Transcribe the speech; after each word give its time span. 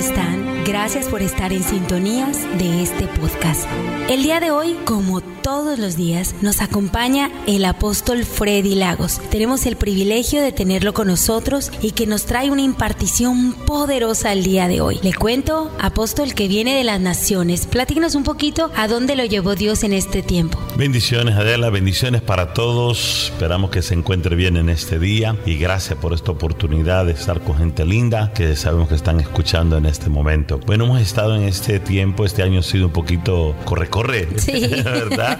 están? 0.00 0.59
Gracias 0.70 1.08
por 1.08 1.20
estar 1.20 1.52
en 1.52 1.64
sintonías 1.64 2.44
de 2.56 2.84
este 2.84 3.08
podcast. 3.08 3.66
El 4.08 4.22
día 4.22 4.38
de 4.38 4.52
hoy, 4.52 4.76
como 4.84 5.20
todos 5.20 5.80
los 5.80 5.96
días, 5.96 6.36
nos 6.42 6.60
acompaña 6.60 7.28
el 7.48 7.64
apóstol 7.64 8.24
Freddy 8.24 8.76
Lagos. 8.76 9.20
Tenemos 9.30 9.66
el 9.66 9.74
privilegio 9.74 10.40
de 10.40 10.52
tenerlo 10.52 10.94
con 10.94 11.08
nosotros 11.08 11.72
y 11.82 11.90
que 11.90 12.06
nos 12.06 12.24
trae 12.24 12.52
una 12.52 12.62
impartición 12.62 13.52
poderosa 13.52 14.32
el 14.32 14.44
día 14.44 14.68
de 14.68 14.80
hoy. 14.80 15.00
Le 15.02 15.12
cuento, 15.12 15.72
apóstol 15.80 16.34
que 16.34 16.46
viene 16.46 16.76
de 16.76 16.84
las 16.84 17.00
naciones. 17.00 17.66
Platícanos 17.66 18.14
un 18.14 18.22
poquito 18.22 18.70
a 18.76 18.86
dónde 18.86 19.16
lo 19.16 19.24
llevó 19.24 19.56
Dios 19.56 19.82
en 19.82 19.92
este 19.92 20.22
tiempo. 20.22 20.56
Bendiciones, 20.76 21.34
Adela, 21.34 21.70
bendiciones 21.70 22.22
para 22.22 22.52
todos. 22.54 23.30
Esperamos 23.32 23.70
que 23.70 23.82
se 23.82 23.94
encuentre 23.94 24.36
bien 24.36 24.56
en 24.56 24.68
este 24.68 25.00
día 25.00 25.36
y 25.46 25.56
gracias 25.56 25.98
por 25.98 26.12
esta 26.12 26.30
oportunidad 26.30 27.06
de 27.06 27.12
estar 27.12 27.40
con 27.40 27.58
gente 27.58 27.84
linda 27.84 28.32
que 28.32 28.54
sabemos 28.54 28.88
que 28.88 28.94
están 28.94 29.18
escuchando 29.18 29.76
en 29.76 29.86
este 29.86 30.10
momento. 30.10 30.59
Bueno, 30.66 30.84
hemos 30.84 31.00
estado 31.00 31.34
en 31.36 31.42
este 31.42 31.80
tiempo, 31.80 32.24
este 32.24 32.42
año 32.42 32.60
ha 32.60 32.62
sido 32.62 32.86
un 32.86 32.92
poquito 32.92 33.54
corre-corre, 33.64 34.28
Sí. 34.38 34.60
¿verdad? 34.84 35.38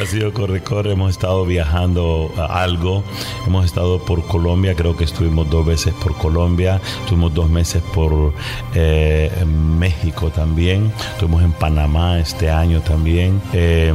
ha 0.00 0.06
sido 0.06 0.32
corre-corre, 0.32 0.92
hemos 0.92 1.10
estado 1.10 1.44
viajando 1.44 2.32
a 2.36 2.62
algo, 2.62 3.02
hemos 3.46 3.64
estado 3.64 3.98
por 4.04 4.26
Colombia, 4.26 4.74
creo 4.74 4.96
que 4.96 5.04
estuvimos 5.04 5.50
dos 5.50 5.66
veces 5.66 5.94
por 5.94 6.16
Colombia, 6.16 6.80
estuvimos 7.00 7.34
dos 7.34 7.50
meses 7.50 7.82
por 7.94 8.32
eh, 8.74 9.30
México 9.46 10.30
también, 10.30 10.92
estuvimos 11.12 11.42
en 11.42 11.52
Panamá 11.52 12.18
este 12.20 12.50
año 12.50 12.80
también, 12.80 13.40
eh, 13.52 13.92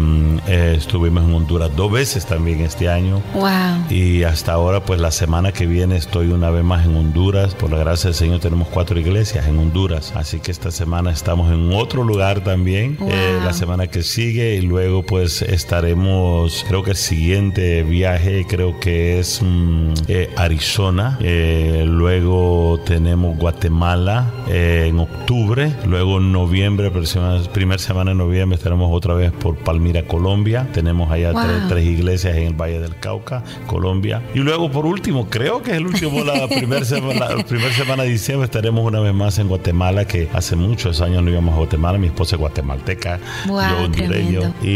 eh, 0.48 0.76
estuvimos 0.78 1.24
en 1.24 1.34
Honduras 1.34 1.72
dos 1.76 1.92
veces 1.92 2.26
también 2.26 2.62
este 2.62 2.90
año. 2.90 3.22
Wow. 3.34 3.90
Y 3.90 4.24
hasta 4.24 4.54
ahora, 4.54 4.84
pues 4.84 5.00
la 5.00 5.12
semana 5.12 5.52
que 5.52 5.66
viene 5.66 5.96
estoy 5.98 6.28
una 6.28 6.50
vez 6.50 6.64
más 6.64 6.86
en 6.86 6.96
Honduras. 6.96 7.54
Por 7.56 7.72
la 7.72 7.78
gracia 7.78 8.10
del 8.10 8.16
Señor 8.16 8.40
tenemos 8.40 8.68
cuatro 8.68 9.00
iglesias 9.00 9.48
en 9.48 9.58
Honduras. 9.60 10.14
Así 10.16 10.40
que 10.40 10.52
esta 10.54 10.72
semana 10.72 11.12
estamos 11.12 11.52
en 11.52 11.74
otro 11.74 12.04
lugar 12.04 12.44
también. 12.44 12.96
Wow. 13.00 13.10
eh, 13.12 13.40
la 13.44 13.54
semana 13.54 13.88
que 13.88 14.04
sigue 14.04 14.56
y 14.56 14.62
luego 14.62 15.04
pues 15.04 15.42
estaremos, 15.42 16.64
creo 16.68 16.84
que 16.84 16.92
el 16.92 16.96
siguiente 16.98 17.84
viaje 17.84 18.46
creo 18.48 18.80
que 18.80 19.20
es 19.20 19.42
mm, 19.42 19.94
eh, 20.08 20.30
Arizona. 20.38 21.18
Eh, 21.22 21.84
luego 21.88 22.80
tenemos 22.86 23.38
Guatemala 23.38 24.32
eh, 24.48 24.86
en 24.90 25.00
octubre. 25.00 25.74
Luego 25.88 26.20
en 26.20 26.32
noviembre, 26.32 26.92
primera 26.92 27.42
primer 27.52 27.80
semana 27.80 28.12
de 28.12 28.16
noviembre 28.16 28.56
estaremos 28.58 28.90
otra 28.94 29.14
vez 29.16 29.32
por 29.32 29.58
Palmira, 29.58 30.04
Colombia. 30.04 30.68
Tenemos 30.74 31.12
allá 31.12 31.32
Wow. 31.34 31.42
tres, 31.44 31.58
tres 31.68 31.86
iglesias 31.86 32.36
en 32.38 32.44
el 32.48 32.54
Valle 32.54 32.80
del 32.80 32.96
Cauca, 33.00 33.44
Colombia. 33.66 34.22
Y 34.36 34.40
luego, 34.40 34.70
por 34.70 34.86
último, 34.86 35.28
creo 35.30 35.64
que 35.64 35.72
es 35.72 35.78
el 35.78 35.88
último, 35.88 36.24
la 36.24 36.48
primera 36.60 36.86
semana, 36.86 37.30
la 37.36 37.44
primera 37.44 37.74
semana 37.74 38.04
de 38.04 38.10
diciembre, 38.10 38.46
estaremos 38.46 38.86
una 38.86 39.00
vez 39.00 39.14
más 39.14 39.40
en 39.40 39.48
Guatemala, 39.48 40.06
que 40.06 40.30
hace 40.44 40.56
muchos 40.56 41.00
años 41.02 41.24
no 41.24 41.30
íbamos 41.32 41.54
a 41.54 41.58
Guatemala. 41.58 41.98
Mi 41.98 42.08
esposa 42.08 42.36
es 42.36 42.40
guatemalteca, 42.42 43.20
Wow, 43.48 43.62
yo 43.62 43.78
hondureño. 43.86 44.54
Y, 44.62 44.68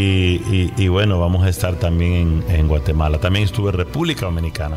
y- 0.50 0.72
y 0.76 0.88
bueno, 0.88 1.20
vamos 1.20 1.44
a 1.44 1.48
estar 1.48 1.74
también 1.76 2.42
en, 2.48 2.54
en 2.56 2.68
Guatemala. 2.68 3.18
También 3.18 3.44
estuve 3.44 3.70
en 3.70 3.76
República 3.76 4.26
Dominicana. 4.26 4.76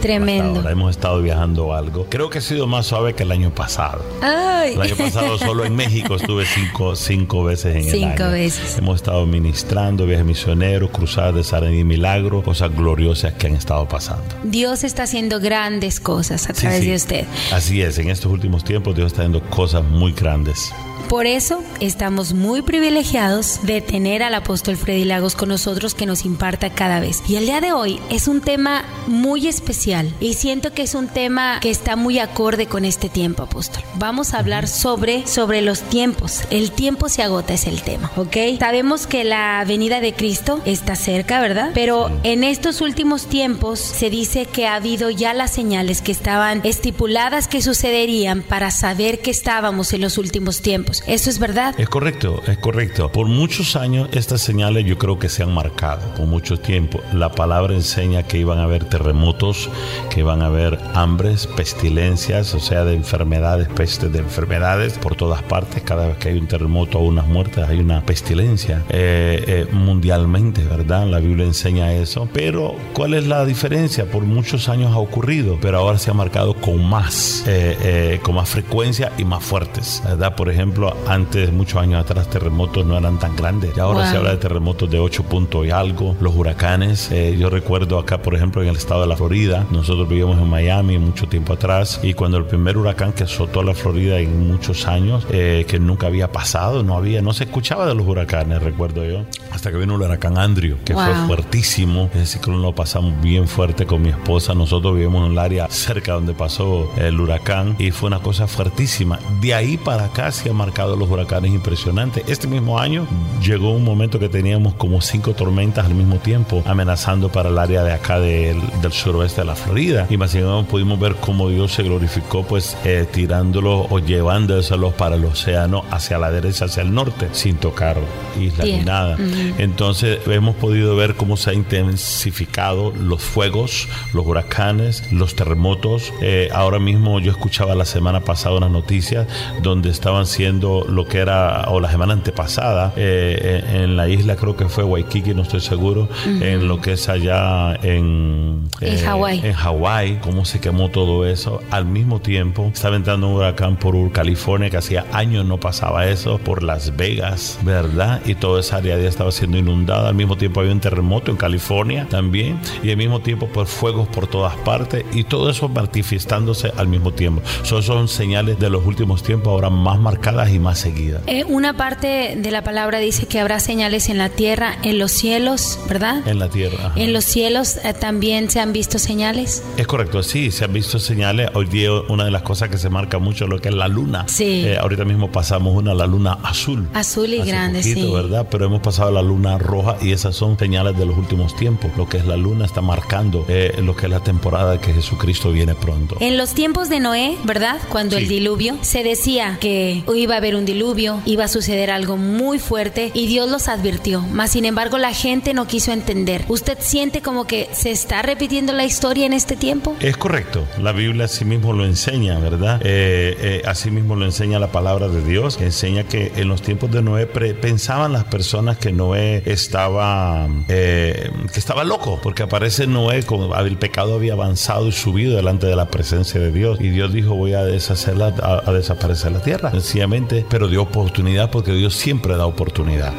Tremendo. 0.00 0.60
ahora 0.60 0.72
hemos 0.72 0.90
estado 0.90 1.22
viajando 1.22 1.72
algo. 1.72 2.06
Creo 2.10 2.28
que 2.28 2.38
ha 2.38 2.40
sido 2.42 2.66
más 2.66 2.86
suave 2.86 3.14
que 3.14 3.22
el 3.22 3.32
año 3.32 3.54
pasado. 3.54 4.04
Ay. 4.22 4.74
El 4.74 4.82
año 4.82 4.96
pasado 4.96 5.38
solo 5.38 5.64
en 5.64 5.74
México 5.74 6.14
estuve 6.16 6.44
cinco, 6.46 6.94
cinco 6.96 7.44
veces 7.44 7.76
en 7.76 7.84
el 7.84 7.90
Cinco 7.90 8.24
año. 8.24 8.32
veces. 8.32 8.76
Hemos 8.78 8.96
estado 8.96 9.24
ministrando, 9.26 10.04
viajes 10.06 10.26
misioneros, 10.26 10.90
cruzadas 10.90 11.34
de 11.34 11.44
Sara 11.44 11.70
y 11.72 11.84
Milagro, 11.84 12.42
cosas 12.42 12.74
gloriosas 12.74 13.32
que 13.34 13.46
han 13.46 13.54
estado 13.56 13.88
pasando. 13.88 14.24
Dios 14.44 14.84
está 14.84 15.04
haciendo 15.04 15.40
grandes 15.40 16.00
cosas 16.00 16.48
a 16.50 16.54
Sí, 16.54 16.60
través 16.62 16.80
sí. 16.80 16.90
de 16.90 16.96
usted. 16.96 17.24
Así 17.52 17.80
es, 17.82 17.98
en 17.98 18.10
estos 18.10 18.30
últimos 18.30 18.64
tiempos 18.64 18.94
Dios 18.94 19.06
está 19.08 19.22
haciendo 19.22 19.40
cosas 19.50 19.84
muy 19.84 20.12
grandes. 20.12 20.72
Por 21.08 21.26
eso 21.26 21.62
estamos 21.80 22.32
muy 22.32 22.62
privilegiados 22.62 23.60
de 23.62 23.80
tener 23.80 24.22
al 24.22 24.34
apóstol 24.34 24.76
Freddy 24.76 25.04
Lagos 25.04 25.36
con 25.36 25.48
nosotros 25.48 25.94
que 25.94 26.06
nos 26.06 26.24
imparta 26.24 26.70
cada 26.70 27.00
vez. 27.00 27.22
Y 27.28 27.36
el 27.36 27.46
día 27.46 27.60
de 27.60 27.72
hoy 27.72 28.00
es 28.10 28.26
un 28.26 28.40
tema 28.40 28.84
muy 29.06 29.46
especial 29.46 30.12
y 30.18 30.34
siento 30.34 30.72
que 30.72 30.82
es 30.82 30.94
un 30.94 31.08
tema 31.08 31.60
que 31.60 31.70
está 31.70 31.96
muy 31.96 32.18
acorde 32.18 32.66
con 32.66 32.84
este 32.84 33.08
tiempo, 33.08 33.42
apóstol. 33.42 33.82
Vamos 33.96 34.34
a 34.34 34.38
hablar 34.38 34.66
sobre, 34.66 35.26
sobre 35.26 35.62
los 35.62 35.82
tiempos. 35.82 36.42
El 36.50 36.72
tiempo 36.72 37.08
se 37.08 37.22
agota 37.22 37.54
es 37.54 37.66
el 37.66 37.82
tema, 37.82 38.10
¿ok? 38.16 38.36
Sabemos 38.58 39.06
que 39.06 39.24
la 39.24 39.64
venida 39.66 40.00
de 40.00 40.14
Cristo 40.14 40.60
está 40.64 40.96
cerca, 40.96 41.40
¿verdad? 41.40 41.70
Pero 41.74 42.10
en 42.22 42.44
estos 42.44 42.80
últimos 42.80 43.26
tiempos 43.26 43.78
se 43.78 44.10
dice 44.10 44.46
que 44.46 44.66
ha 44.66 44.76
habido 44.76 45.10
ya 45.10 45.34
las 45.34 45.52
señales 45.52 46.02
que 46.02 46.12
estaban 46.12 46.60
estipuladas 46.64 47.46
que 47.46 47.62
sucederían 47.62 48.42
para 48.42 48.70
saber 48.70 49.20
que 49.20 49.30
estábamos 49.30 49.92
en 49.92 50.00
los 50.00 50.18
últimos 50.18 50.60
tiempos. 50.60 50.93
¿Eso 51.06 51.30
es 51.30 51.38
verdad? 51.38 51.74
Es 51.78 51.88
correcto, 51.88 52.42
es 52.46 52.58
correcto. 52.58 53.10
Por 53.10 53.26
muchos 53.26 53.76
años 53.76 54.08
estas 54.12 54.40
señales 54.40 54.84
yo 54.84 54.98
creo 54.98 55.18
que 55.18 55.28
se 55.28 55.42
han 55.42 55.52
marcado, 55.52 56.02
por 56.14 56.26
mucho 56.26 56.58
tiempo. 56.58 57.00
La 57.12 57.30
palabra 57.30 57.74
enseña 57.74 58.22
que 58.22 58.38
iban 58.38 58.58
a 58.58 58.64
haber 58.64 58.84
terremotos, 58.84 59.70
que 60.10 60.20
iban 60.20 60.42
a 60.42 60.46
haber 60.46 60.78
hambres, 60.94 61.46
pestilencias, 61.46 62.54
o 62.54 62.60
sea, 62.60 62.84
de 62.84 62.94
enfermedades, 62.94 63.68
pestes 63.68 64.12
de 64.12 64.20
enfermedades 64.20 64.98
por 64.98 65.16
todas 65.16 65.42
partes. 65.42 65.82
Cada 65.82 66.06
vez 66.08 66.18
que 66.18 66.28
hay 66.28 66.38
un 66.38 66.46
terremoto 66.46 66.98
o 66.98 67.02
unas 67.02 67.26
muertes 67.26 67.68
hay 67.68 67.78
una 67.78 68.04
pestilencia 68.04 68.82
eh, 68.88 69.44
eh, 69.46 69.66
mundialmente, 69.72 70.62
¿verdad? 70.64 71.06
La 71.06 71.18
Biblia 71.18 71.46
enseña 71.46 71.92
eso. 71.92 72.28
Pero 72.32 72.76
¿cuál 72.92 73.14
es 73.14 73.26
la 73.26 73.44
diferencia? 73.44 74.06
Por 74.06 74.24
muchos 74.24 74.68
años 74.68 74.92
ha 74.92 74.98
ocurrido, 74.98 75.58
pero 75.60 75.78
ahora 75.78 75.98
se 75.98 76.10
ha 76.10 76.14
marcado 76.14 76.54
con 76.54 76.84
más, 76.84 77.44
eh, 77.46 77.76
eh, 77.82 78.20
con 78.22 78.34
más 78.34 78.48
frecuencia 78.48 79.12
y 79.18 79.24
más 79.24 79.42
fuertes, 79.42 80.02
¿verdad? 80.04 80.34
Por 80.34 80.50
ejemplo, 80.50 80.83
antes, 81.08 81.52
muchos 81.52 81.80
años 81.80 82.00
atrás, 82.02 82.28
terremotos 82.28 82.84
no 82.86 82.96
eran 82.98 83.18
tan 83.18 83.36
grandes. 83.36 83.72
Y 83.76 83.80
ahora 83.80 84.00
Wow. 84.00 84.10
se 84.10 84.16
habla 84.16 84.30
de 84.30 84.36
terremotos 84.38 84.90
de 84.90 84.98
8 84.98 85.22
puntos 85.24 85.66
y 85.66 85.70
algo. 85.70 86.16
Los 86.20 86.34
huracanes, 86.34 87.10
eh, 87.10 87.36
yo 87.38 87.50
recuerdo 87.50 87.98
acá, 87.98 88.22
por 88.22 88.34
ejemplo, 88.34 88.62
en 88.62 88.68
el 88.68 88.76
estado 88.76 89.02
de 89.02 89.06
la 89.08 89.16
Florida, 89.16 89.66
nosotros 89.70 90.08
vivíamos 90.08 90.38
en 90.38 90.48
Miami 90.48 90.98
mucho 90.98 91.26
tiempo 91.28 91.52
atrás, 91.54 92.00
y 92.02 92.14
cuando 92.14 92.38
el 92.38 92.44
primer 92.44 92.76
huracán 92.76 93.12
que 93.12 93.24
azotó 93.24 93.62
la 93.62 93.74
Florida 93.74 94.18
en 94.18 94.48
muchos 94.48 94.86
años, 94.86 95.26
eh, 95.30 95.64
que 95.68 95.78
nunca 95.78 96.06
había 96.08 96.30
pasado, 96.32 96.82
no 96.82 96.96
había, 96.96 97.22
no 97.22 97.32
se 97.32 97.44
escuchaba 97.44 97.86
de 97.86 97.94
los 97.94 98.06
huracanes, 98.06 98.62
recuerdo 98.62 99.04
yo, 99.04 99.24
hasta 99.52 99.70
que 99.70 99.76
vino 99.76 99.94
el 99.96 100.02
huracán 100.02 100.38
Andrew, 100.38 100.76
que 100.84 100.94
fue 100.94 101.14
Wow. 101.14 101.26
fuertísimo. 101.26 102.10
Ese 102.14 102.26
ciclón 102.26 102.62
lo 102.62 102.74
pasamos 102.74 103.20
bien 103.22 103.46
fuerte 103.48 103.86
con 103.86 104.02
mi 104.02 104.08
esposa. 104.08 104.54
Nosotros 104.54 104.94
vivimos 104.96 105.26
en 105.26 105.32
el 105.32 105.38
área 105.38 105.68
cerca 105.68 106.12
donde 106.12 106.34
pasó 106.34 106.90
el 106.96 107.20
huracán 107.20 107.76
y 107.78 107.90
fue 107.90 108.08
una 108.08 108.18
cosa 108.20 108.46
fuertísima. 108.46 109.18
De 109.40 109.54
ahí 109.54 109.76
para 109.76 110.04
acá 110.06 110.32
se 110.32 110.50
han 110.50 110.56
marcado 110.64 110.96
los 110.96 111.10
huracanes 111.10 111.52
impresionantes. 111.52 112.24
Este 112.26 112.46
mismo 112.46 112.78
año 112.78 113.06
llegó 113.42 113.72
un 113.72 113.84
momento 113.84 114.18
que 114.18 114.30
teníamos 114.30 114.72
como 114.74 115.02
cinco 115.02 115.34
tormentas 115.34 115.84
al 115.84 115.94
mismo 115.94 116.16
tiempo 116.16 116.62
amenazando 116.64 117.28
para 117.28 117.50
el 117.50 117.58
área 117.58 117.82
de 117.82 117.92
acá 117.92 118.18
del, 118.18 118.60
del 118.80 118.92
suroeste 118.92 119.42
de 119.42 119.46
la 119.46 119.54
Florida. 119.54 120.06
Y 120.08 120.16
más 120.16 120.30
sin 120.30 120.40
embargo 120.40 120.64
pudimos 120.64 120.98
ver 120.98 121.16
cómo 121.16 121.50
Dios 121.50 121.72
se 121.72 121.82
glorificó 121.82 122.44
pues 122.44 122.78
eh, 122.84 123.06
tirándolos 123.12 123.88
o 123.90 123.98
llevándoselos 123.98 124.94
para 124.94 125.16
el 125.16 125.24
océano 125.26 125.84
hacia 125.90 126.16
la 126.18 126.30
derecha, 126.30 126.64
hacia 126.64 126.82
el 126.82 126.94
norte, 126.94 127.28
sin 127.32 127.56
tocar 127.56 127.98
islas 128.40 128.66
ni 128.66 128.84
nada. 128.84 129.18
Entonces 129.58 130.20
hemos 130.26 130.56
podido 130.56 130.96
ver 130.96 131.14
cómo 131.14 131.36
se 131.36 131.50
ha 131.50 131.52
intensificado 131.52 132.90
los 132.98 133.22
fuegos, 133.22 133.88
los 134.14 134.26
huracanes, 134.26 135.12
los 135.12 135.34
terremotos. 135.34 136.12
Eh, 136.22 136.48
ahora 136.54 136.78
mismo 136.78 137.20
yo 137.20 137.30
escuchaba 137.30 137.74
la 137.74 137.84
semana 137.84 138.20
pasada 138.20 138.56
unas 138.56 138.70
noticias 138.70 139.26
donde 139.62 139.90
estaban 139.90 140.24
siendo 140.24 140.53
lo 140.60 141.06
que 141.06 141.18
era, 141.18 141.64
o 141.68 141.80
la 141.80 141.90
semana 141.90 142.12
antepasada, 142.12 142.92
eh, 142.96 143.64
en, 143.68 143.80
en 143.82 143.96
la 143.96 144.08
isla 144.08 144.36
creo 144.36 144.56
que 144.56 144.68
fue 144.68 144.84
Waikiki, 144.84 145.34
no 145.34 145.42
estoy 145.42 145.60
seguro, 145.60 146.08
en 146.26 146.68
lo 146.68 146.80
que 146.80 146.92
es 146.92 147.08
allá 147.08 147.74
en... 147.82 148.68
En 148.80 148.94
eh, 148.94 148.98
Hawái. 148.98 149.40
En 149.44 149.52
Hawái, 149.52 150.18
cómo 150.20 150.44
se 150.44 150.60
quemó 150.60 150.90
todo 150.90 151.26
eso. 151.26 151.60
Al 151.70 151.86
mismo 151.86 152.20
tiempo 152.20 152.70
estaba 152.72 152.96
entrando 152.96 153.28
un 153.28 153.34
huracán 153.34 153.76
por 153.76 153.94
California 154.12 154.70
que 154.70 154.76
hacía 154.76 155.06
años 155.12 155.44
no 155.46 155.58
pasaba 155.58 156.06
eso, 156.06 156.38
por 156.38 156.62
Las 156.62 156.96
Vegas, 156.96 157.58
¿verdad? 157.62 158.20
Y 158.26 158.34
toda 158.34 158.60
esa 158.60 158.76
área 158.76 158.98
ya 158.98 159.08
estaba 159.08 159.30
siendo 159.30 159.58
inundada. 159.58 160.08
Al 160.08 160.14
mismo 160.14 160.36
tiempo 160.36 160.60
había 160.60 160.72
un 160.72 160.80
terremoto 160.80 161.30
en 161.30 161.36
California 161.36 162.06
también. 162.08 162.58
Y 162.82 162.90
al 162.90 162.96
mismo 162.96 163.20
tiempo 163.20 163.48
por 163.48 163.66
fuegos 163.66 164.08
por 164.08 164.26
todas 164.26 164.56
partes. 164.56 165.04
Y 165.12 165.24
todo 165.24 165.50
eso 165.50 165.68
manifestándose 165.68 166.72
al 166.76 166.88
mismo 166.88 167.12
tiempo. 167.12 167.42
So, 167.62 167.82
son 167.82 168.08
señales 168.08 168.58
de 168.58 168.70
los 168.70 168.84
últimos 168.84 169.22
tiempos 169.22 169.48
ahora 169.48 169.70
más 169.70 169.98
marcadas 169.98 170.43
y 170.52 170.58
más 170.58 170.78
seguidas. 170.78 171.22
Eh, 171.26 171.44
una 171.44 171.76
parte 171.76 172.34
de 172.36 172.50
la 172.50 172.62
palabra 172.62 172.98
dice 172.98 173.26
que 173.26 173.40
habrá 173.40 173.60
señales 173.60 174.08
en 174.08 174.18
la 174.18 174.28
tierra, 174.28 174.76
en 174.82 174.98
los 174.98 175.12
cielos, 175.12 175.78
¿verdad? 175.88 176.26
En 176.26 176.38
la 176.38 176.48
tierra. 176.48 176.92
En 176.96 177.12
los 177.12 177.24
cielos 177.24 177.76
eh, 177.84 177.94
también 177.94 178.50
se 178.50 178.60
han 178.60 178.72
visto 178.72 178.98
señales. 178.98 179.62
Es 179.76 179.86
correcto, 179.86 180.22
sí, 180.22 180.50
se 180.50 180.64
han 180.64 180.72
visto 180.72 180.98
señales. 180.98 181.50
Hoy 181.54 181.66
día 181.66 181.90
una 182.08 182.24
de 182.24 182.30
las 182.30 182.42
cosas 182.42 182.68
que 182.68 182.78
se 182.78 182.88
marca 182.88 183.18
mucho 183.18 183.46
lo 183.46 183.60
que 183.60 183.68
es 183.68 183.74
la 183.74 183.88
luna. 183.88 184.24
Sí. 184.28 184.64
Eh, 184.66 184.78
ahorita 184.78 185.04
mismo 185.04 185.30
pasamos 185.30 185.74
una, 185.74 185.94
la 185.94 186.06
luna 186.06 186.38
azul. 186.42 186.88
Azul 186.94 187.32
y 187.32 187.42
grande, 187.42 187.82
sí. 187.82 187.94
¿verdad? 188.12 188.46
Pero 188.50 188.66
hemos 188.66 188.80
pasado 188.80 189.10
la 189.10 189.22
luna 189.22 189.58
roja 189.58 189.96
y 190.00 190.12
esas 190.12 190.34
son 190.36 190.58
señales 190.58 190.96
de 190.96 191.06
los 191.06 191.16
últimos 191.16 191.56
tiempos. 191.56 191.90
Lo 191.96 192.08
que 192.08 192.18
es 192.18 192.26
la 192.26 192.36
luna 192.36 192.64
está 192.64 192.80
marcando 192.80 193.46
lo 193.82 193.96
que 193.96 194.06
es 194.06 194.10
la 194.10 194.20
temporada 194.20 194.80
que 194.80 194.92
Jesucristo 194.92 195.52
viene 195.52 195.74
pronto. 195.74 196.16
En 196.20 196.36
los 196.36 196.54
tiempos 196.54 196.88
de 196.88 197.00
Noé, 197.00 197.36
¿verdad? 197.44 197.78
Cuando 197.88 198.16
el 198.16 198.28
diluvio, 198.28 198.76
se 198.82 199.02
decía 199.02 199.58
que 199.60 200.02
iba 200.14 200.33
a 200.34 200.38
haber 200.38 200.54
un 200.54 200.64
diluvio, 200.64 201.20
iba 201.24 201.44
a 201.44 201.48
suceder 201.48 201.90
algo 201.90 202.16
muy 202.16 202.58
fuerte 202.58 203.10
y 203.14 203.26
Dios 203.26 203.50
los 203.50 203.68
advirtió. 203.68 204.20
Mas, 204.20 204.52
sin 204.52 204.64
embargo, 204.64 204.98
la 204.98 205.12
gente 205.12 205.54
no 205.54 205.66
quiso 205.66 205.92
entender. 205.92 206.44
¿Usted 206.48 206.78
siente 206.80 207.22
como 207.22 207.46
que 207.46 207.68
se 207.72 207.90
está 207.90 208.22
repitiendo 208.22 208.72
la 208.72 208.84
historia 208.84 209.26
en 209.26 209.32
este 209.32 209.56
tiempo? 209.56 209.96
Es 210.00 210.16
correcto. 210.16 210.66
La 210.80 210.92
Biblia 210.92 211.24
así 211.24 211.44
mismo 211.44 211.72
lo 211.72 211.84
enseña, 211.84 212.38
¿verdad? 212.38 212.80
Eh, 212.84 213.36
eh, 213.40 213.62
así 213.66 213.90
mismo 213.90 214.16
lo 214.16 214.24
enseña 214.24 214.58
la 214.58 214.72
palabra 214.72 215.08
de 215.08 215.22
Dios, 215.22 215.58
enseña 215.60 216.04
que 216.04 216.32
en 216.36 216.48
los 216.48 216.62
tiempos 216.62 216.90
de 216.90 217.02
Noé 217.02 217.26
pensaban 217.26 218.12
las 218.12 218.24
personas 218.24 218.78
que 218.78 218.92
Noé 218.92 219.42
estaba, 219.46 220.48
eh, 220.68 221.30
que 221.52 221.60
estaba 221.60 221.84
loco, 221.84 222.20
porque 222.22 222.42
aparece 222.42 222.86
Noé, 222.86 223.22
como 223.22 223.54
el 223.56 223.76
pecado 223.76 224.14
había 224.14 224.34
avanzado 224.34 224.88
y 224.88 224.92
subido 224.92 225.36
delante 225.36 225.66
de 225.66 225.76
la 225.76 225.88
presencia 225.88 226.40
de 226.40 226.50
Dios. 226.50 226.80
Y 226.80 226.88
Dios 226.88 227.12
dijo, 227.12 227.34
voy 227.34 227.54
a 227.54 227.64
deshacerla, 227.64 228.34
a, 228.42 228.72
desaparecer 228.72 229.32
la 229.32 229.40
tierra, 229.40 229.70
sencillamente, 229.70 230.23
pero 230.48 230.68
dio 230.68 230.82
oportunidad 230.82 231.50
porque 231.50 231.72
Dios 231.72 231.94
siempre 231.94 232.36
da 232.36 232.46
oportunidad. 232.46 233.12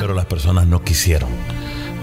Pero 0.00 0.14
las 0.14 0.26
personas 0.26 0.66
no 0.66 0.82
quisieron. 0.82 1.30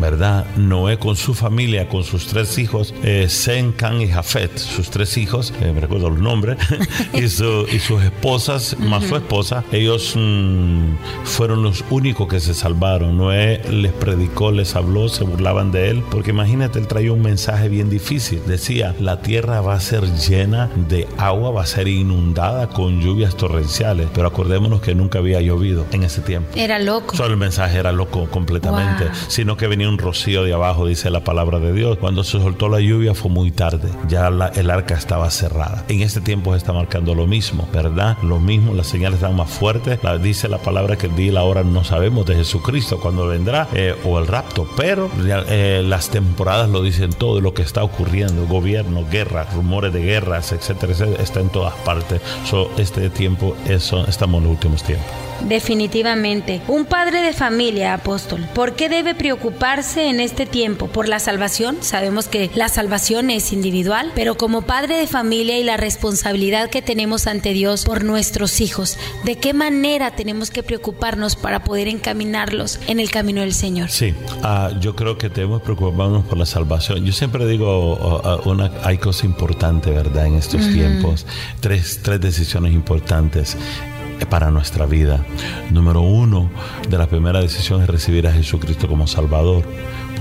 ¿Verdad? 0.01 0.45
Noé 0.57 0.98
con 0.98 1.15
su 1.15 1.33
familia, 1.33 1.88
con 1.88 2.03
sus 2.03 2.25
tres 2.25 2.57
hijos, 2.57 2.94
eh, 3.03 3.30
Can 3.77 4.01
y 4.01 4.07
Jafet, 4.07 4.57
sus 4.57 4.89
tres 4.89 5.18
hijos, 5.18 5.53
eh, 5.62 5.71
me 5.74 5.80
recuerdo 5.80 6.09
los 6.09 6.19
nombres, 6.19 6.57
y, 7.13 7.25
y, 7.25 7.30
sus 7.30 8.03
esposas, 8.03 8.77
más 8.80 9.06
su 9.06 9.15
esposa, 9.15 9.63
ellos 9.71 10.13
mm, 10.15 10.95
fueron 11.24 11.62
los 11.63 11.86
únicos 11.89 12.27
que 12.27 12.39
se 12.39 12.53
salvaron. 12.53 13.18
Noé 13.18 13.62
les 13.69 13.94
predicó, 13.94 14.51
les 14.51 14.75
habló, 14.75 15.07
se 15.07 15.24
burlaban 15.24 15.71
de 15.71 15.89
él, 15.89 16.03
porque 16.09 16.31
imagínate, 16.31 16.80
él 16.80 16.88
traía 16.88 17.13
un 17.13 17.21
mensaje 17.21 17.69
bien 17.69 17.89
difícil. 17.89 18.42
Decía, 18.48 18.95
la 19.00 19.21
tierra 19.21 19.62
va 19.62 19.75
a 19.75 19.80
ser 19.80 20.03
llena 20.15 20.69
de 20.89 21.07
agua, 21.18 21.51
va 21.51 21.62
a 21.62 21.68
ser 21.68 21.88
inundada 21.88 22.68
con 22.68 23.01
lluvias 23.01 23.38
torrenciales, 23.38 24.07
pero 24.13 24.27
acordémonos 24.27 24.81
que 24.81 24.95
nunca 24.95 25.19
había 25.19 25.42
llovido 25.42 25.86
en 25.92 26.03
ese 26.03 26.21
tiempo. 26.21 26.50
Era 26.56 26.80
loco. 26.80 27.15
Solo 27.15 27.33
el 27.33 27.39
mensaje 27.39 27.77
era 27.77 27.92
loco 27.92 28.27
completamente, 28.30 29.06
sino 29.27 29.57
que 29.57 29.68
venía 29.68 29.90
un 29.91 29.97
rocío 29.97 30.43
de 30.43 30.53
abajo, 30.53 30.88
dice 30.88 31.09
la 31.09 31.23
palabra 31.23 31.59
de 31.59 31.73
Dios. 31.73 31.97
Cuando 31.97 32.23
se 32.23 32.39
soltó 32.39 32.69
la 32.69 32.79
lluvia 32.79 33.13
fue 33.13 33.29
muy 33.29 33.51
tarde, 33.51 33.89
ya 34.07 34.27
el 34.27 34.69
arca 34.69 34.95
estaba 34.95 35.29
cerrada. 35.29 35.83
En 35.89 36.01
este 36.01 36.21
tiempo 36.21 36.51
se 36.51 36.57
está 36.57 36.73
marcando 36.73 37.13
lo 37.13 37.27
mismo, 37.27 37.67
¿verdad? 37.73 38.17
Lo 38.23 38.39
mismo, 38.39 38.73
las 38.73 38.88
señales 38.88 39.15
están 39.15 39.35
más 39.35 39.49
fuertes. 39.49 39.99
dice 40.21 40.47
la 40.47 40.59
palabra 40.59 40.97
que 40.97 41.07
el 41.07 41.15
día 41.15 41.27
y 41.27 41.31
la 41.31 41.43
hora 41.43 41.63
no 41.63 41.83
sabemos 41.83 42.25
de 42.25 42.35
Jesucristo 42.35 42.99
cuando 42.99 43.27
vendrá 43.27 43.67
eh, 43.73 43.95
o 44.05 44.19
el 44.19 44.27
rapto, 44.27 44.67
pero 44.77 45.09
eh, 45.27 45.83
las 45.85 46.09
temporadas 46.09 46.69
lo 46.69 46.81
dicen 46.81 47.11
todo, 47.11 47.41
lo 47.41 47.53
que 47.53 47.61
está 47.61 47.83
ocurriendo, 47.83 48.47
gobierno, 48.47 49.05
guerras, 49.09 49.53
rumores 49.53 49.93
de 49.93 50.01
guerras, 50.01 50.51
etcétera, 50.51 50.93
etcétera, 50.93 51.23
está 51.23 51.41
en 51.41 51.49
todas 51.49 51.73
partes. 51.85 52.21
So, 52.45 52.71
este 52.77 53.09
tiempo, 53.09 53.55
eso, 53.67 54.05
estamos 54.07 54.39
en 54.39 54.43
los 54.45 54.53
últimos 54.53 54.83
tiempos. 54.83 55.30
Definitivamente. 55.47 56.61
Un 56.67 56.85
padre 56.85 57.21
de 57.21 57.33
familia, 57.33 57.93
apóstol, 57.93 58.47
¿por 58.53 58.75
qué 58.75 58.89
debe 58.89 59.15
preocuparse 59.15 60.07
en 60.07 60.19
este 60.19 60.45
tiempo? 60.45 60.88
¿Por 60.88 61.07
la 61.07 61.19
salvación? 61.19 61.77
Sabemos 61.81 62.27
que 62.27 62.49
la 62.55 62.69
salvación 62.69 63.29
es 63.29 63.51
individual, 63.51 64.11
pero 64.15 64.35
como 64.35 64.61
padre 64.63 64.97
de 64.97 65.07
familia 65.07 65.57
y 65.59 65.63
la 65.63 65.77
responsabilidad 65.77 66.69
que 66.69 66.81
tenemos 66.81 67.27
ante 67.27 67.53
Dios 67.53 67.85
por 67.85 68.03
nuestros 68.03 68.61
hijos, 68.61 68.97
¿de 69.23 69.38
qué 69.38 69.53
manera 69.53 70.11
tenemos 70.11 70.51
que 70.51 70.63
preocuparnos 70.63 71.35
para 71.35 71.63
poder 71.63 71.88
encaminarlos 71.88 72.79
en 72.88 72.99
el 72.99 73.11
camino 73.11 73.41
del 73.41 73.53
Señor? 73.53 73.89
Sí, 73.89 74.13
ah, 74.43 74.71
yo 74.79 74.95
creo 74.95 75.17
que 75.17 75.29
debemos 75.29 75.61
preocuparnos 75.61 76.25
por 76.25 76.38
la 76.38 76.45
salvación. 76.45 77.05
Yo 77.05 77.13
siempre 77.13 77.45
digo, 77.47 78.21
una, 78.45 78.71
hay 78.83 78.97
cosas 78.97 79.25
importantes, 79.25 79.93
¿verdad? 79.93 80.27
En 80.27 80.35
estos 80.35 80.61
tiempos, 80.71 81.25
tres, 81.59 81.99
tres 82.03 82.21
decisiones 82.21 82.73
importantes 82.73 83.57
para 84.25 84.51
nuestra 84.51 84.85
vida. 84.85 85.25
Número 85.71 86.01
uno 86.01 86.50
de 86.88 86.97
la 86.97 87.07
primera 87.07 87.41
decisión 87.41 87.81
es 87.81 87.88
recibir 87.88 88.27
a 88.27 88.33
Jesucristo 88.33 88.88
como 88.88 89.07
Salvador 89.07 89.63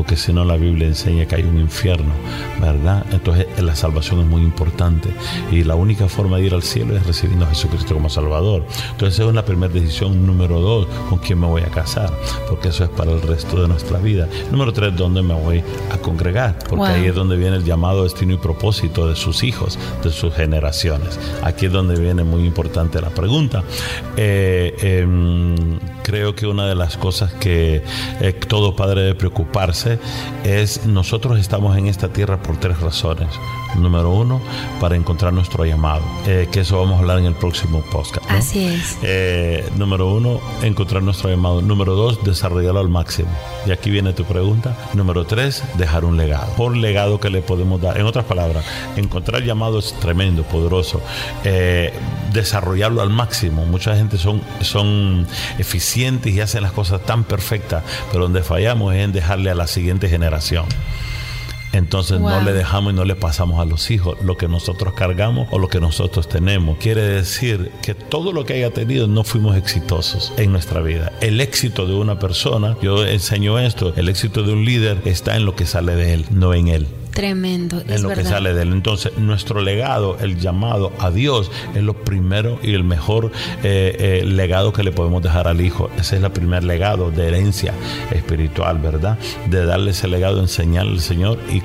porque 0.00 0.16
si 0.16 0.32
no 0.32 0.46
la 0.46 0.56
Biblia 0.56 0.86
enseña 0.86 1.26
que 1.26 1.34
hay 1.34 1.42
un 1.42 1.58
infierno, 1.58 2.10
¿verdad? 2.58 3.04
Entonces 3.12 3.46
la 3.62 3.76
salvación 3.76 4.20
es 4.20 4.26
muy 4.26 4.40
importante 4.40 5.10
y 5.52 5.62
la 5.62 5.74
única 5.74 6.08
forma 6.08 6.38
de 6.38 6.44
ir 6.44 6.54
al 6.54 6.62
cielo 6.62 6.96
es 6.96 7.06
recibiendo 7.06 7.44
a 7.44 7.48
Jesucristo 7.48 7.92
como 7.92 8.08
Salvador. 8.08 8.64
Entonces 8.92 9.18
esa 9.18 9.28
es 9.28 9.34
la 9.34 9.44
primera 9.44 9.70
decisión. 9.70 10.26
Número 10.26 10.58
dos, 10.58 10.86
¿con 11.10 11.18
quién 11.18 11.38
me 11.38 11.46
voy 11.46 11.60
a 11.60 11.68
casar? 11.68 12.10
Porque 12.48 12.68
eso 12.68 12.84
es 12.84 12.88
para 12.88 13.10
el 13.10 13.20
resto 13.20 13.60
de 13.60 13.68
nuestra 13.68 13.98
vida. 13.98 14.26
Número 14.50 14.72
tres, 14.72 14.96
¿dónde 14.96 15.20
me 15.20 15.34
voy 15.34 15.62
a 15.92 15.98
congregar? 15.98 16.58
Porque 16.66 16.86
ahí 16.86 17.04
es 17.04 17.14
donde 17.14 17.36
viene 17.36 17.56
el 17.56 17.64
llamado 17.64 18.04
destino 18.04 18.32
y 18.32 18.38
propósito 18.38 19.06
de 19.06 19.16
sus 19.16 19.42
hijos, 19.42 19.78
de 20.02 20.10
sus 20.10 20.32
generaciones. 20.32 21.20
Aquí 21.42 21.66
es 21.66 21.72
donde 21.72 22.00
viene 22.00 22.24
muy 22.24 22.46
importante 22.46 23.02
la 23.02 23.10
pregunta. 23.10 23.64
Eh, 24.16 24.74
em, 24.82 25.78
creo 26.02 26.34
que 26.34 26.46
una 26.46 26.66
de 26.66 26.74
las 26.74 26.96
cosas 26.96 27.32
que 27.34 27.82
eh, 28.20 28.32
todo 28.32 28.76
padre 28.76 29.02
debe 29.02 29.14
preocuparse 29.14 29.98
es 30.44 30.86
nosotros 30.86 31.38
estamos 31.38 31.76
en 31.76 31.86
esta 31.86 32.08
tierra 32.08 32.42
por 32.42 32.58
tres 32.58 32.80
razones. 32.80 33.28
Número 33.76 34.10
uno, 34.10 34.40
para 34.80 34.96
encontrar 34.96 35.32
nuestro 35.32 35.64
llamado, 35.64 36.02
eh, 36.26 36.48
que 36.50 36.60
eso 36.60 36.78
vamos 36.78 36.96
a 36.96 36.98
hablar 37.00 37.18
en 37.18 37.26
el 37.26 37.34
próximo 37.34 37.82
podcast. 37.82 38.28
Así 38.30 38.66
es. 38.66 38.98
Eh, 39.02 39.68
número 39.76 40.12
uno, 40.12 40.40
encontrar 40.62 41.02
nuestro 41.02 41.30
llamado. 41.30 41.62
Número 41.62 41.94
dos, 41.94 42.22
desarrollarlo 42.24 42.80
al 42.80 42.88
máximo. 42.88 43.30
Y 43.66 43.70
aquí 43.70 43.90
viene 43.90 44.12
tu 44.12 44.24
pregunta. 44.24 44.76
Número 44.94 45.24
tres, 45.24 45.62
dejar 45.78 46.04
un 46.04 46.16
legado. 46.16 46.52
Por 46.56 46.76
legado 46.76 47.20
que 47.20 47.30
le 47.30 47.42
podemos 47.42 47.80
dar. 47.80 47.98
En 47.98 48.06
otras 48.06 48.24
palabras, 48.24 48.64
encontrar 48.96 49.42
llamado 49.42 49.78
es 49.78 49.92
tremendo, 50.00 50.42
poderoso. 50.42 51.00
desarrollarlo 52.32 53.02
al 53.02 53.10
máximo. 53.10 53.64
Mucha 53.66 53.96
gente 53.96 54.18
son, 54.18 54.42
son 54.60 55.26
eficientes 55.58 56.34
y 56.34 56.40
hacen 56.40 56.62
las 56.62 56.72
cosas 56.72 57.00
tan 57.02 57.24
perfectas, 57.24 57.82
pero 58.10 58.24
donde 58.24 58.42
fallamos 58.42 58.94
es 58.94 59.04
en 59.04 59.12
dejarle 59.12 59.50
a 59.50 59.54
la 59.54 59.66
siguiente 59.66 60.08
generación. 60.08 60.66
Entonces 61.72 62.20
no 62.20 62.40
le 62.40 62.52
dejamos 62.52 62.92
y 62.92 62.96
no 62.96 63.04
le 63.04 63.14
pasamos 63.14 63.60
a 63.60 63.64
los 63.64 63.90
hijos 63.90 64.18
lo 64.22 64.36
que 64.36 64.48
nosotros 64.48 64.94
cargamos 64.94 65.48
o 65.50 65.58
lo 65.58 65.68
que 65.68 65.80
nosotros 65.80 66.28
tenemos. 66.28 66.78
Quiere 66.78 67.02
decir 67.02 67.70
que 67.82 67.94
todo 67.94 68.32
lo 68.32 68.44
que 68.44 68.54
haya 68.54 68.72
tenido 68.72 69.06
no 69.06 69.24
fuimos 69.24 69.56
exitosos 69.56 70.32
en 70.36 70.52
nuestra 70.52 70.80
vida. 70.80 71.12
El 71.20 71.40
éxito 71.40 71.86
de 71.86 71.94
una 71.94 72.18
persona, 72.18 72.76
yo 72.82 73.06
enseño 73.06 73.58
esto, 73.58 73.92
el 73.96 74.08
éxito 74.08 74.42
de 74.42 74.52
un 74.52 74.64
líder 74.64 75.02
está 75.04 75.36
en 75.36 75.44
lo 75.44 75.54
que 75.54 75.66
sale 75.66 75.94
de 75.94 76.14
él, 76.14 76.26
no 76.30 76.54
en 76.54 76.68
él. 76.68 76.88
Tremendo. 77.12 77.82
En 77.88 78.02
lo 78.02 78.10
que 78.10 78.24
sale 78.24 78.54
de 78.54 78.62
él. 78.62 78.72
Entonces, 78.72 79.16
nuestro 79.18 79.60
legado, 79.60 80.16
el 80.20 80.38
llamado 80.38 80.92
a 80.98 81.10
Dios, 81.10 81.50
es 81.74 81.82
lo 81.82 81.94
primero 81.94 82.58
y 82.62 82.74
el 82.74 82.84
mejor 82.84 83.32
eh, 83.62 84.20
eh, 84.22 84.24
legado 84.24 84.72
que 84.72 84.82
le 84.82 84.92
podemos 84.92 85.22
dejar 85.22 85.48
al 85.48 85.60
hijo. 85.60 85.90
Ese 85.98 86.16
es 86.16 86.22
el 86.22 86.30
primer 86.30 86.64
legado 86.64 87.10
de 87.10 87.28
herencia 87.28 87.74
espiritual, 88.10 88.78
¿verdad? 88.78 89.18
De 89.48 89.64
darle 89.64 89.90
ese 89.90 90.08
legado, 90.08 90.40
enseñarle 90.40 90.92
al 90.92 91.00
Señor 91.00 91.38
y, 91.50 91.60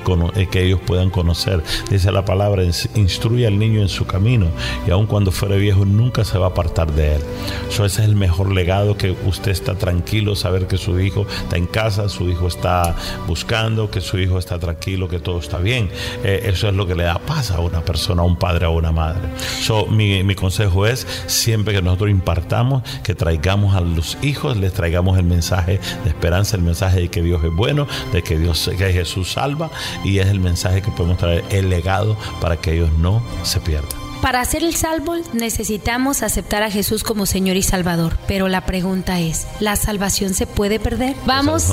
que 0.46 0.64
ellos 0.64 0.80
puedan 0.84 1.10
conocer. 1.10 1.62
Dice 1.90 2.12
la 2.12 2.24
palabra, 2.24 2.62
instruye 2.94 3.46
al 3.46 3.58
niño 3.58 3.80
en 3.82 3.88
su 3.88 4.06
camino 4.06 4.48
y 4.86 4.90
aun 4.90 5.06
cuando 5.06 5.30
fuere 5.30 5.58
viejo 5.58 5.84
nunca 5.84 6.24
se 6.24 6.38
va 6.38 6.46
a 6.46 6.50
apartar 6.50 6.92
de 6.92 7.16
él. 7.16 7.22
ese 7.70 7.84
es 7.86 7.98
el 7.98 8.16
mejor 8.16 8.52
legado 8.52 8.96
que 8.96 9.14
usted 9.26 9.52
está 9.52 9.76
tranquilo, 9.76 10.34
saber 10.36 10.66
que 10.66 10.76
su 10.76 10.98
hijo 11.00 11.26
está 11.42 11.56
en 11.56 11.66
casa, 11.66 12.08
su 12.08 12.28
hijo 12.28 12.48
está 12.48 12.94
buscando, 13.26 13.90
que 13.90 14.00
su 14.00 14.18
hijo 14.18 14.38
está 14.38 14.58
tranquilo, 14.58 15.08
que 15.08 15.18
todo 15.18 15.35
está 15.38 15.58
bien. 15.58 15.90
Eh, 16.24 16.42
eso 16.44 16.68
es 16.68 16.74
lo 16.74 16.86
que 16.86 16.94
le 16.94 17.04
da 17.04 17.18
paz 17.18 17.50
a 17.50 17.60
una 17.60 17.84
persona, 17.84 18.22
a 18.22 18.24
un 18.24 18.36
padre, 18.36 18.66
a 18.66 18.70
una 18.70 18.92
madre. 18.92 19.28
So, 19.60 19.86
mi, 19.86 20.22
mi 20.22 20.34
consejo 20.34 20.86
es, 20.86 21.06
siempre 21.26 21.74
que 21.74 21.82
nosotros 21.82 22.10
impartamos, 22.10 22.82
que 23.02 23.14
traigamos 23.14 23.74
a 23.74 23.80
los 23.80 24.18
hijos, 24.22 24.56
les 24.56 24.72
traigamos 24.72 25.18
el 25.18 25.24
mensaje 25.24 25.80
de 26.04 26.08
esperanza, 26.08 26.56
el 26.56 26.62
mensaje 26.62 27.00
de 27.00 27.08
que 27.08 27.22
Dios 27.22 27.42
es 27.44 27.52
bueno, 27.52 27.86
de 28.12 28.22
que 28.22 28.38
Dios, 28.38 28.70
que 28.76 28.92
Jesús 28.92 29.32
salva, 29.32 29.70
y 30.04 30.18
es 30.18 30.28
el 30.28 30.40
mensaje 30.40 30.82
que 30.82 30.90
podemos 30.90 31.18
traer, 31.18 31.44
el 31.50 31.70
legado 31.70 32.16
para 32.40 32.56
que 32.56 32.74
ellos 32.74 32.90
no 32.98 33.22
se 33.42 33.60
pierdan. 33.60 34.05
Para 34.22 34.44
ser 34.44 34.64
el 34.64 34.74
salvo 34.74 35.14
necesitamos 35.32 36.22
aceptar 36.22 36.62
a 36.62 36.70
Jesús 36.70 37.04
como 37.04 37.26
Señor 37.26 37.56
y 37.56 37.62
Salvador, 37.62 38.18
pero 38.26 38.48
la 38.48 38.66
pregunta 38.66 39.20
es, 39.20 39.46
¿la 39.60 39.76
salvación 39.76 40.34
se 40.34 40.46
puede 40.46 40.80
perder? 40.80 41.14
Vamos 41.26 41.70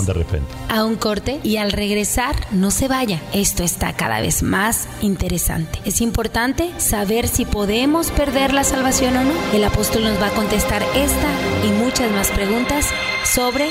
a 0.69 0.83
un 0.83 0.95
corte 0.95 1.39
y 1.43 1.57
al 1.57 1.71
regresar 1.71 2.35
no 2.51 2.71
se 2.71 2.87
vaya. 2.87 3.21
Esto 3.33 3.63
está 3.63 3.93
cada 3.93 4.21
vez 4.21 4.43
más 4.43 4.87
interesante. 5.01 5.79
Es 5.85 6.01
importante 6.01 6.71
saber 6.77 7.27
si 7.27 7.45
podemos 7.45 8.11
perder 8.11 8.53
la 8.53 8.63
salvación 8.63 9.17
o 9.17 9.23
no. 9.23 9.33
El 9.53 9.63
apóstol 9.63 10.03
nos 10.03 10.21
va 10.21 10.27
a 10.27 10.31
contestar 10.31 10.83
esta 10.95 11.29
y 11.65 11.71
muchas 11.71 12.11
más 12.11 12.29
preguntas 12.31 12.87
sobre 13.23 13.69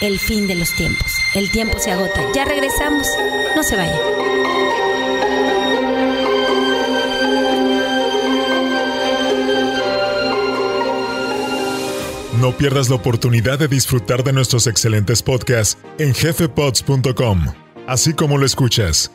el 0.00 0.18
fin 0.18 0.46
de 0.46 0.54
los 0.54 0.74
tiempos. 0.74 1.12
El 1.34 1.50
tiempo 1.50 1.78
se 1.78 1.90
agota. 1.90 2.20
Ya 2.34 2.44
regresamos. 2.44 3.08
No 3.54 3.62
se 3.62 3.76
vaya. 3.76 3.98
No 12.40 12.52
pierdas 12.52 12.88
la 12.90 12.96
oportunidad 12.96 13.58
de 13.58 13.66
disfrutar 13.66 14.22
de 14.22 14.32
nuestros 14.34 14.66
excelentes 14.66 15.22
podcasts 15.22 15.78
en 15.98 16.12
jefepods.com, 16.12 17.46
así 17.86 18.12
como 18.12 18.36
lo 18.36 18.44
escuchas, 18.44 19.10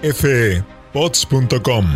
jefepods.com, 0.00 1.86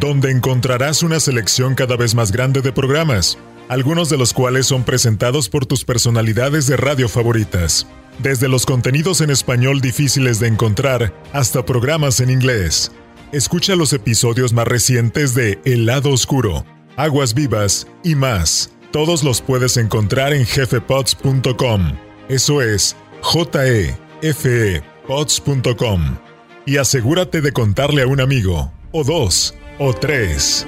donde 0.00 0.30
encontrarás 0.30 1.02
una 1.02 1.20
selección 1.20 1.74
cada 1.74 1.96
vez 1.96 2.14
más 2.14 2.32
grande 2.32 2.62
de 2.62 2.72
programas, 2.72 3.36
algunos 3.68 4.08
de 4.08 4.16
los 4.16 4.32
cuales 4.32 4.64
son 4.64 4.82
presentados 4.82 5.50
por 5.50 5.66
tus 5.66 5.84
personalidades 5.84 6.66
de 6.66 6.78
radio 6.78 7.06
favoritas, 7.06 7.86
desde 8.18 8.48
los 8.48 8.64
contenidos 8.64 9.20
en 9.20 9.28
español 9.28 9.82
difíciles 9.82 10.40
de 10.40 10.46
encontrar 10.48 11.12
hasta 11.34 11.66
programas 11.66 12.20
en 12.20 12.30
inglés. 12.30 12.92
Escucha 13.30 13.76
los 13.76 13.92
episodios 13.92 14.54
más 14.54 14.66
recientes 14.66 15.34
de 15.34 15.60
El 15.66 15.84
lado 15.84 16.12
oscuro, 16.12 16.64
Aguas 16.96 17.34
vivas 17.34 17.86
y 18.02 18.14
más 18.14 18.70
todos 18.96 19.22
los 19.22 19.42
puedes 19.42 19.76
encontrar 19.76 20.32
en 20.32 20.46
jefepods.com. 20.46 21.98
Eso 22.30 22.62
es 22.62 22.96
j 23.20 23.66
e 23.66 23.94
f 24.22 24.48
e 24.48 24.82
pods.com. 25.06 26.16
Y 26.64 26.78
asegúrate 26.78 27.42
de 27.42 27.52
contarle 27.52 28.00
a 28.00 28.06
un 28.06 28.22
amigo, 28.22 28.72
o 28.92 29.04
dos, 29.04 29.54
o 29.78 29.92
tres. 29.92 30.66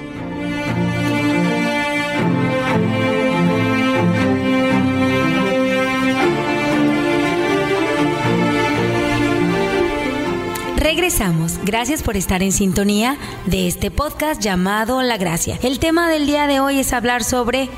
Regresamos. 10.77 11.59
Gracias 11.65 12.03
por 12.03 12.15
estar 12.15 12.43
en 12.43 12.51
sintonía 12.51 13.17
de 13.47 13.67
este 13.67 13.89
podcast 13.89 14.39
llamado 14.39 15.01
La 15.01 15.17
Gracia. 15.17 15.57
El 15.63 15.79
tema 15.79 16.07
del 16.07 16.27
día 16.27 16.45
de 16.45 16.59
hoy 16.59 16.77
es 16.77 16.93
hablar 16.93 17.23
sobre 17.23 17.69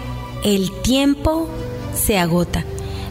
el 0.43 0.71
tiempo 0.81 1.49
se 1.93 2.17
agota. 2.17 2.65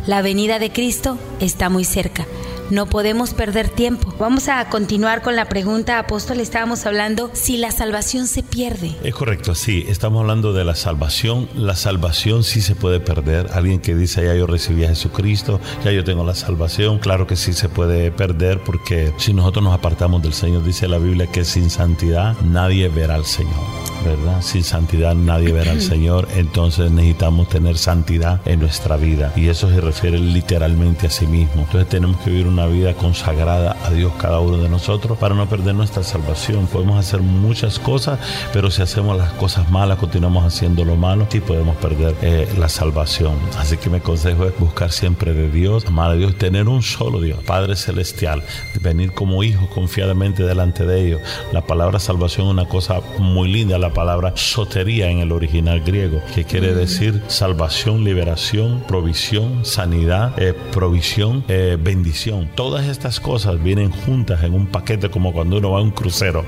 La 0.06 0.22
venida 0.22 0.58
de 0.58 0.72
Cristo 0.72 1.18
está 1.40 1.68
muy 1.68 1.84
cerca. 1.84 2.26
No 2.70 2.86
podemos 2.86 3.34
perder 3.34 3.68
tiempo. 3.68 4.14
Vamos 4.20 4.48
a 4.48 4.68
continuar 4.68 5.22
con 5.22 5.34
la 5.34 5.48
pregunta, 5.48 5.98
apóstol. 5.98 6.38
Estábamos 6.38 6.86
hablando 6.86 7.28
si 7.32 7.56
la 7.56 7.72
salvación 7.72 8.28
se 8.28 8.44
pierde. 8.44 8.94
Es 9.02 9.12
correcto, 9.12 9.56
sí. 9.56 9.84
Estamos 9.88 10.20
hablando 10.20 10.52
de 10.52 10.64
la 10.64 10.76
salvación. 10.76 11.48
La 11.56 11.74
salvación 11.74 12.44
sí 12.44 12.60
se 12.60 12.76
puede 12.76 13.00
perder. 13.00 13.48
Alguien 13.54 13.80
que 13.80 13.96
dice, 13.96 14.24
ya 14.24 14.36
yo 14.36 14.46
recibí 14.46 14.84
a 14.84 14.88
Jesucristo, 14.88 15.60
ya 15.84 15.90
yo 15.90 16.04
tengo 16.04 16.24
la 16.24 16.36
salvación. 16.36 17.00
Claro 17.00 17.26
que 17.26 17.34
sí 17.34 17.54
se 17.54 17.68
puede 17.68 18.12
perder 18.12 18.60
porque 18.60 19.12
si 19.18 19.34
nosotros 19.34 19.64
nos 19.64 19.74
apartamos 19.74 20.22
del 20.22 20.32
Señor, 20.32 20.62
dice 20.62 20.86
la 20.86 20.98
Biblia 20.98 21.26
que 21.26 21.44
sin 21.44 21.70
santidad 21.70 22.36
nadie 22.40 22.88
verá 22.88 23.16
al 23.16 23.24
Señor. 23.24 23.58
¿Verdad? 24.04 24.42
Sin 24.42 24.64
santidad 24.64 25.14
nadie 25.14 25.52
verá 25.52 25.72
al 25.72 25.80
Señor, 25.90 26.28
entonces 26.36 26.90
necesitamos 26.90 27.48
tener 27.48 27.78
santidad 27.78 28.40
en 28.44 28.60
nuestra 28.60 28.96
vida 28.96 29.32
y 29.36 29.48
eso 29.48 29.70
se 29.70 29.80
refiere 29.80 30.18
literalmente 30.18 31.06
a 31.06 31.10
sí 31.10 31.26
mismo. 31.26 31.62
Entonces 31.62 31.88
tenemos 31.88 32.18
que 32.20 32.30
vivir 32.30 32.46
una 32.46 32.66
vida 32.66 32.94
consagrada 32.94 33.76
a 33.84 33.90
Dios 33.90 34.12
cada 34.18 34.40
uno 34.40 34.58
de 34.58 34.68
nosotros 34.68 35.18
para 35.18 35.34
no 35.34 35.48
perder 35.48 35.74
nuestra 35.74 36.02
salvación. 36.02 36.66
Podemos 36.66 36.98
hacer 36.98 37.20
muchas 37.20 37.78
cosas, 37.78 38.18
pero 38.52 38.70
si 38.70 38.82
hacemos 38.82 39.16
las 39.16 39.32
cosas 39.32 39.70
malas, 39.70 39.98
continuamos 39.98 40.44
haciendo 40.44 40.84
lo 40.84 40.96
malo, 40.96 41.26
sí 41.30 41.40
podemos 41.40 41.76
perder 41.76 42.14
eh, 42.22 42.48
la 42.58 42.68
salvación. 42.68 43.34
Así 43.58 43.76
que 43.76 43.90
mi 43.90 44.00
consejo 44.00 44.46
es 44.46 44.58
buscar 44.58 44.92
siempre 44.92 45.32
de 45.32 45.50
Dios, 45.50 45.86
amar 45.86 46.10
a 46.10 46.14
Dios, 46.14 46.36
tener 46.36 46.68
un 46.68 46.82
solo 46.82 47.20
Dios, 47.20 47.42
Padre 47.44 47.76
Celestial, 47.76 48.42
venir 48.80 49.12
como 49.12 49.42
hijos 49.42 49.68
confiadamente 49.70 50.42
delante 50.42 50.84
de 50.84 51.06
ellos. 51.06 51.20
La 51.52 51.62
palabra 51.62 51.98
salvación 51.98 52.46
es 52.46 52.52
una 52.52 52.66
cosa 52.66 53.00
muy 53.18 53.50
linda. 53.50 53.78
La 53.78 53.89
palabra 53.92 54.32
sotería 54.36 55.10
en 55.10 55.18
el 55.18 55.32
original 55.32 55.80
griego, 55.80 56.22
que 56.34 56.44
quiere 56.44 56.74
decir 56.74 57.22
salvación, 57.28 58.04
liberación, 58.04 58.82
provisión, 58.86 59.64
sanidad, 59.64 60.32
eh, 60.40 60.54
provisión, 60.72 61.44
eh, 61.48 61.76
bendición. 61.78 62.48
Todas 62.54 62.86
estas 62.86 63.20
cosas 63.20 63.62
vienen 63.62 63.90
juntas 63.90 64.42
en 64.42 64.54
un 64.54 64.66
paquete 64.66 65.10
como 65.10 65.32
cuando 65.32 65.58
uno 65.58 65.72
va 65.72 65.80
a 65.80 65.82
un 65.82 65.90
crucero. 65.90 66.44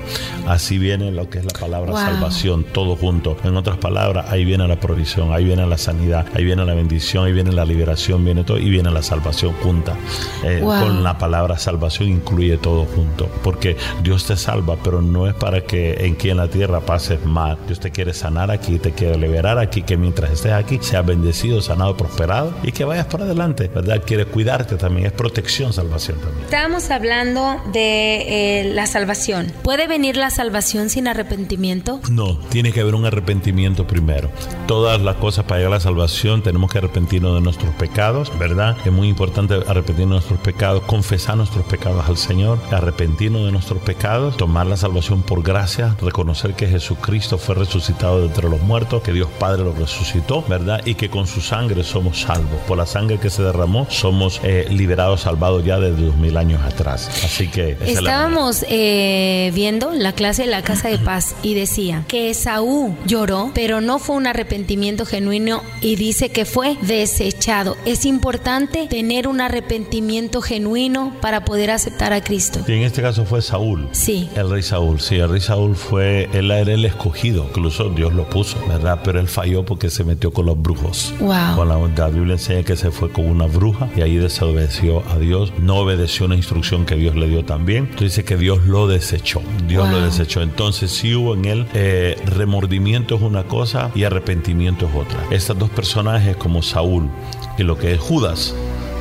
Así 0.47 0.77
viene 0.77 1.11
lo 1.11 1.29
que 1.29 1.39
es 1.39 1.45
la 1.45 1.59
palabra 1.59 1.93
salvación, 1.93 2.63
todo 2.63 2.95
junto. 2.95 3.37
En 3.43 3.55
otras 3.55 3.77
palabras, 3.77 4.31
ahí 4.31 4.43
viene 4.43 4.67
la 4.67 4.79
provisión, 4.79 5.33
ahí 5.33 5.43
viene 5.43 5.67
la 5.67 5.77
sanidad, 5.77 6.25
ahí 6.33 6.43
viene 6.43 6.65
la 6.65 6.73
bendición, 6.73 7.25
ahí 7.25 7.33
viene 7.33 7.51
la 7.51 7.65
liberación, 7.65 8.25
viene 8.25 8.43
todo 8.43 8.57
y 8.57 8.69
viene 8.69 8.89
la 8.89 9.03
salvación 9.03 9.53
junta. 9.61 9.95
Eh, 10.43 10.61
con 10.63 11.03
la 11.03 11.17
palabra 11.17 11.57
salvación 11.57 12.09
incluye 12.09 12.57
todo 12.57 12.85
junto, 12.85 13.29
porque 13.43 13.77
Dios 14.01 14.25
te 14.25 14.35
salva, 14.35 14.77
pero 14.83 15.01
no 15.01 15.27
es 15.27 15.35
para 15.35 15.61
que 15.61 16.05
en 16.05 16.15
en 16.29 16.37
la 16.37 16.47
tierra 16.47 16.79
pases 16.81 17.23
Dios 17.67 17.79
te 17.79 17.91
quiere 17.91 18.13
sanar 18.13 18.51
aquí, 18.51 18.79
te 18.79 18.91
quiere 18.91 19.17
liberar 19.17 19.57
aquí, 19.57 19.81
que 19.81 19.97
mientras 19.97 20.31
estés 20.31 20.51
aquí 20.51 20.79
seas 20.81 21.05
bendecido, 21.05 21.61
sanado, 21.61 21.97
prosperado 21.97 22.53
y 22.63 22.71
que 22.71 22.85
vayas 22.85 23.05
por 23.07 23.21
adelante, 23.21 23.69
¿verdad? 23.73 24.03
Quiere 24.05 24.25
cuidarte 24.25 24.75
también, 24.75 25.07
es 25.07 25.13
protección, 25.13 25.73
salvación 25.73 26.19
también. 26.19 26.45
Estábamos 26.45 26.89
hablando 26.91 27.61
de 27.71 28.61
eh, 28.61 28.73
la 28.73 28.85
salvación. 28.85 29.51
¿Puede 29.63 29.87
venir 29.87 30.17
la 30.17 30.29
salvación 30.29 30.89
sin 30.89 31.07
arrepentimiento? 31.07 31.99
No, 32.09 32.37
tiene 32.49 32.71
que 32.71 32.81
haber 32.81 32.95
un 32.95 33.05
arrepentimiento 33.05 33.87
primero. 33.87 34.29
Todas 34.67 35.01
las 35.01 35.15
cosas 35.17 35.45
para 35.45 35.57
llegar 35.59 35.73
a 35.73 35.77
la 35.77 35.81
salvación 35.81 36.43
tenemos 36.43 36.71
que 36.71 36.77
arrepentirnos 36.77 37.35
de 37.35 37.41
nuestros 37.41 37.73
pecados, 37.75 38.31
¿verdad? 38.37 38.77
Es 38.85 38.91
muy 38.91 39.07
importante 39.07 39.55
arrepentirnos 39.55 40.23
de 40.23 40.29
nuestros 40.29 40.39
pecados, 40.39 40.83
confesar 40.83 41.37
nuestros 41.37 41.65
pecados 41.65 42.07
al 42.07 42.17
Señor, 42.17 42.59
arrepentirnos 42.71 43.45
de 43.45 43.51
nuestros 43.51 43.81
pecados, 43.81 44.37
tomar 44.37 44.67
la 44.67 44.77
salvación 44.77 45.23
por 45.23 45.41
gracia, 45.41 45.95
reconocer 46.01 46.53
que 46.53 46.67
Jesús 46.67 46.97
Jesucristo 47.23 47.37
fue 47.37 47.55
resucitado 47.55 48.19
de 48.19 48.25
entre 48.25 48.49
los 48.49 48.61
muertos, 48.61 49.01
que 49.01 49.13
Dios 49.13 49.29
Padre 49.39 49.63
lo 49.63 49.71
resucitó, 49.71 50.43
¿verdad? 50.49 50.81
Y 50.85 50.95
que 50.95 51.09
con 51.09 51.25
su 51.25 51.39
sangre 51.39 51.83
somos 51.83 52.21
salvos. 52.21 52.59
Por 52.67 52.77
la 52.77 52.85
sangre 52.85 53.17
que 53.17 53.29
se 53.29 53.41
derramó, 53.41 53.87
somos 53.89 54.41
eh, 54.43 54.67
liberados, 54.69 55.21
salvados 55.21 55.63
ya 55.63 55.79
desde 55.79 56.07
dos 56.07 56.17
mil 56.17 56.35
años 56.35 56.61
atrás. 56.63 57.09
Así 57.23 57.47
que... 57.47 57.77
Estábamos 57.85 58.65
eh, 58.67 59.51
viendo 59.55 59.93
la 59.93 60.11
clase 60.11 60.43
de 60.43 60.49
la 60.49 60.63
Casa 60.63 60.89
de 60.89 60.97
Paz 60.97 61.35
y 61.43 61.53
decía 61.53 62.03
que 62.09 62.29
Esaú 62.29 62.93
lloró, 63.05 63.51
pero 63.53 63.79
no 63.79 63.99
fue 63.99 64.17
un 64.17 64.27
arrepentimiento 64.27 65.05
genuino 65.05 65.63
y 65.79 65.95
dice 65.95 66.29
que 66.29 66.43
fue 66.43 66.77
desechado. 66.81 67.77
Es 67.85 68.05
importante 68.05 68.87
tener 68.89 69.29
un 69.29 69.39
arrepentimiento 69.39 70.41
genuino 70.41 71.13
para 71.21 71.45
poder 71.45 71.71
aceptar 71.71 72.11
a 72.11 72.21
Cristo. 72.21 72.59
Y 72.67 72.73
en 72.73 72.81
este 72.81 73.01
caso 73.01 73.23
fue 73.23 73.41
Saúl. 73.41 73.87
Sí. 73.93 74.29
El 74.35 74.49
rey 74.49 74.63
Saúl, 74.63 74.99
sí, 74.99 75.15
el 75.15 75.29
rey 75.29 75.41
Saúl 75.41 75.77
fue, 75.77 76.29
él 76.33 76.51
era 76.51 76.73
el 76.73 76.83
escogido, 76.83 77.12
incluso 77.23 77.89
Dios 77.89 78.13
lo 78.13 78.29
puso, 78.29 78.57
¿verdad? 78.67 79.01
Pero 79.03 79.19
él 79.19 79.27
falló 79.27 79.63
porque 79.63 79.89
se 79.89 80.03
metió 80.03 80.31
con 80.31 80.45
los 80.45 80.61
brujos. 80.61 81.13
Wow. 81.19 81.55
Con 81.55 81.69
la, 81.69 82.09
Biblia 82.09 82.33
enseña 82.33 82.63
que 82.63 82.75
se 82.75 82.91
fue 82.91 83.11
con 83.11 83.25
una 83.25 83.45
bruja 83.45 83.89
y 83.95 84.01
ahí 84.01 84.15
desobedeció 84.15 85.03
a 85.09 85.17
Dios, 85.17 85.53
no 85.59 85.77
obedeció 85.77 86.25
una 86.25 86.35
instrucción 86.35 86.85
que 86.85 86.95
Dios 86.95 87.15
le 87.15 87.27
dio 87.27 87.45
también. 87.45 87.85
Entonces 87.85 88.15
dice 88.15 88.25
que 88.25 88.37
Dios 88.37 88.65
lo 88.65 88.87
desechó, 88.87 89.41
Dios 89.67 89.89
lo 89.89 90.01
desechó. 90.01 90.41
Entonces 90.41 90.91
sí 90.91 91.15
hubo 91.15 91.33
en 91.33 91.45
él 91.45 91.67
eh, 91.73 92.17
remordimiento 92.25 93.15
es 93.15 93.21
una 93.21 93.43
cosa 93.43 93.91
y 93.95 94.03
arrepentimiento 94.03 94.87
es 94.87 94.95
otra. 94.95 95.19
Estos 95.31 95.57
dos 95.57 95.69
personajes 95.69 96.35
como 96.35 96.61
Saúl 96.61 97.09
y 97.57 97.63
lo 97.63 97.77
que 97.77 97.93
es 97.93 97.99
Judas, 97.99 98.55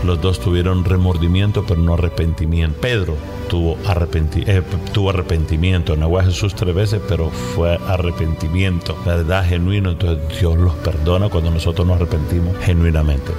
los 0.05 0.21
dos 0.21 0.41
tuvieron 0.41 0.85
remordimiento 0.85 1.65
pero 1.67 1.81
no 1.81 1.95
arrepentimiento. 1.95 2.81
Pedro 2.81 3.17
tuvo, 3.49 3.77
arrepenti 3.87 4.43
eh, 4.47 4.63
tuvo 4.93 5.11
arrepentimiento. 5.11 5.97
Negó 5.97 6.19
a 6.19 6.25
Jesús 6.25 6.55
tres 6.55 6.75
veces, 6.75 7.01
pero 7.09 7.31
fue 7.31 7.79
arrepentimiento, 7.89 8.97
verdad 9.05 9.45
genuino. 9.47 9.91
Entonces 9.91 10.39
Dios 10.41 10.57
los 10.57 10.75
perdona 10.77 11.29
cuando 11.29 11.51
nosotros 11.51 11.87
nos 11.87 11.97
arrepentimos 11.97 12.57
genuinamente. 12.65 13.33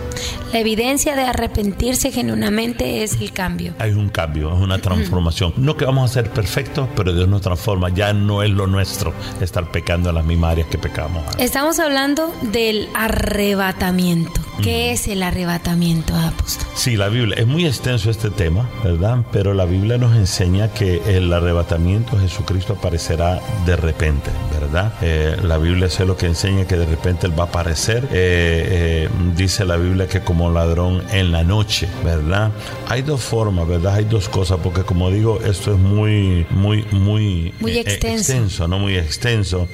La 0.52 0.60
evidencia 0.60 1.16
de 1.16 1.24
arrepentirse 1.24 2.12
genuinamente 2.12 3.04
es 3.04 3.20
el 3.20 3.32
cambio. 3.32 3.74
Hay 3.80 3.92
un 3.92 4.10
cambio, 4.10 4.54
es 4.54 4.60
una 4.60 4.80
transformación. 4.80 5.54
No 5.58 5.76
que 5.76 5.86
vamos 5.86 6.12
a 6.12 6.14
ser 6.14 6.30
perfectos, 6.30 6.88
pero 6.96 7.14
Dios 7.14 7.28
nos 7.28 7.42
transforma. 7.42 7.90
Ya 7.90 8.14
no 8.14 8.44
es 8.44 8.52
lo 8.52 8.68
nuestro 8.68 9.14
estar 9.42 9.72
pecando 9.72 10.10
en 10.10 10.16
las 10.16 10.26
mismas 10.26 10.52
áreas 10.52 10.68
que 10.68 10.78
pecamos. 10.78 11.24
Estamos 11.40 11.80
hablando 11.80 12.34
del 12.52 12.88
arrebatamiento. 12.94 14.42
¿Qué 14.62 14.92
es 14.92 15.08
el 15.08 15.24
arrebatamiento, 15.24 16.16
apóstol? 16.16 16.68
Sí, 16.76 16.96
la 16.96 17.10
Biblia 17.10 17.36
es 17.38 17.48
muy 17.48 17.66
extenso 17.66 18.10
este 18.10 18.30
tema, 18.30 18.70
¿verdad? 18.84 19.26
Pero 19.32 19.54
la 19.54 19.66
Biblia 19.66 19.98
nos 19.98 20.16
enseña 20.16 20.72
que 20.74 21.02
el 21.08 21.34
arrebatamiento 21.34 22.18
Jesucristo 22.20 22.74
aparecerá 22.74 23.42
de 23.66 23.76
repente, 23.76 24.30
¿verdad? 24.74 24.94
Eh, 25.02 25.38
la 25.44 25.58
Biblia 25.58 25.86
es 25.86 26.00
lo 26.00 26.18
que 26.18 26.26
enseña 26.26 26.66
que 26.66 26.76
de 26.76 26.86
repente 26.86 27.28
Él 27.28 27.38
va 27.38 27.44
a 27.44 27.48
aparecer. 27.48 28.08
Eh, 28.12 29.08
dice 29.36 29.66
la 29.66 29.78
Biblia 29.78 30.08
que 30.08 30.22
como 30.22 30.50
ladrón 30.50 31.04
en 31.12 31.32
la 31.32 31.44
noche, 31.44 31.88
¿verdad? 32.04 32.52
Hay 32.90 33.04
dos 33.04 33.22
formas, 33.22 33.68
¿verdad? 33.68 33.96
Hay 33.96 34.06
dos 34.06 34.30
cosas, 34.30 34.60
porque 34.64 34.82
como 34.82 35.12
digo, 35.12 35.40
esto 35.46 35.74
es 35.74 35.80
muy, 35.80 36.48
muy, 36.50 36.86
muy, 36.92 37.54
muy 37.60 37.78
extenso. 37.78 38.68
no 38.68 38.80
muy 38.80 38.98
extenso. 38.98 39.68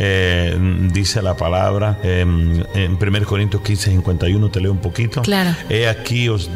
dice 0.91 1.21
la 1.21 1.35
palabra 1.37 1.99
en 2.03 2.65
1 2.75 3.25
Corintios 3.25 3.61
15, 3.63 3.91
51, 3.91 4.49
te 4.49 4.59
leo 4.59 4.71
un 4.71 4.79
poquito. 4.79 5.21
Claro. 5.21 5.55
He 5.69 5.87
aquí 5.87 6.27
os, 6.27 6.49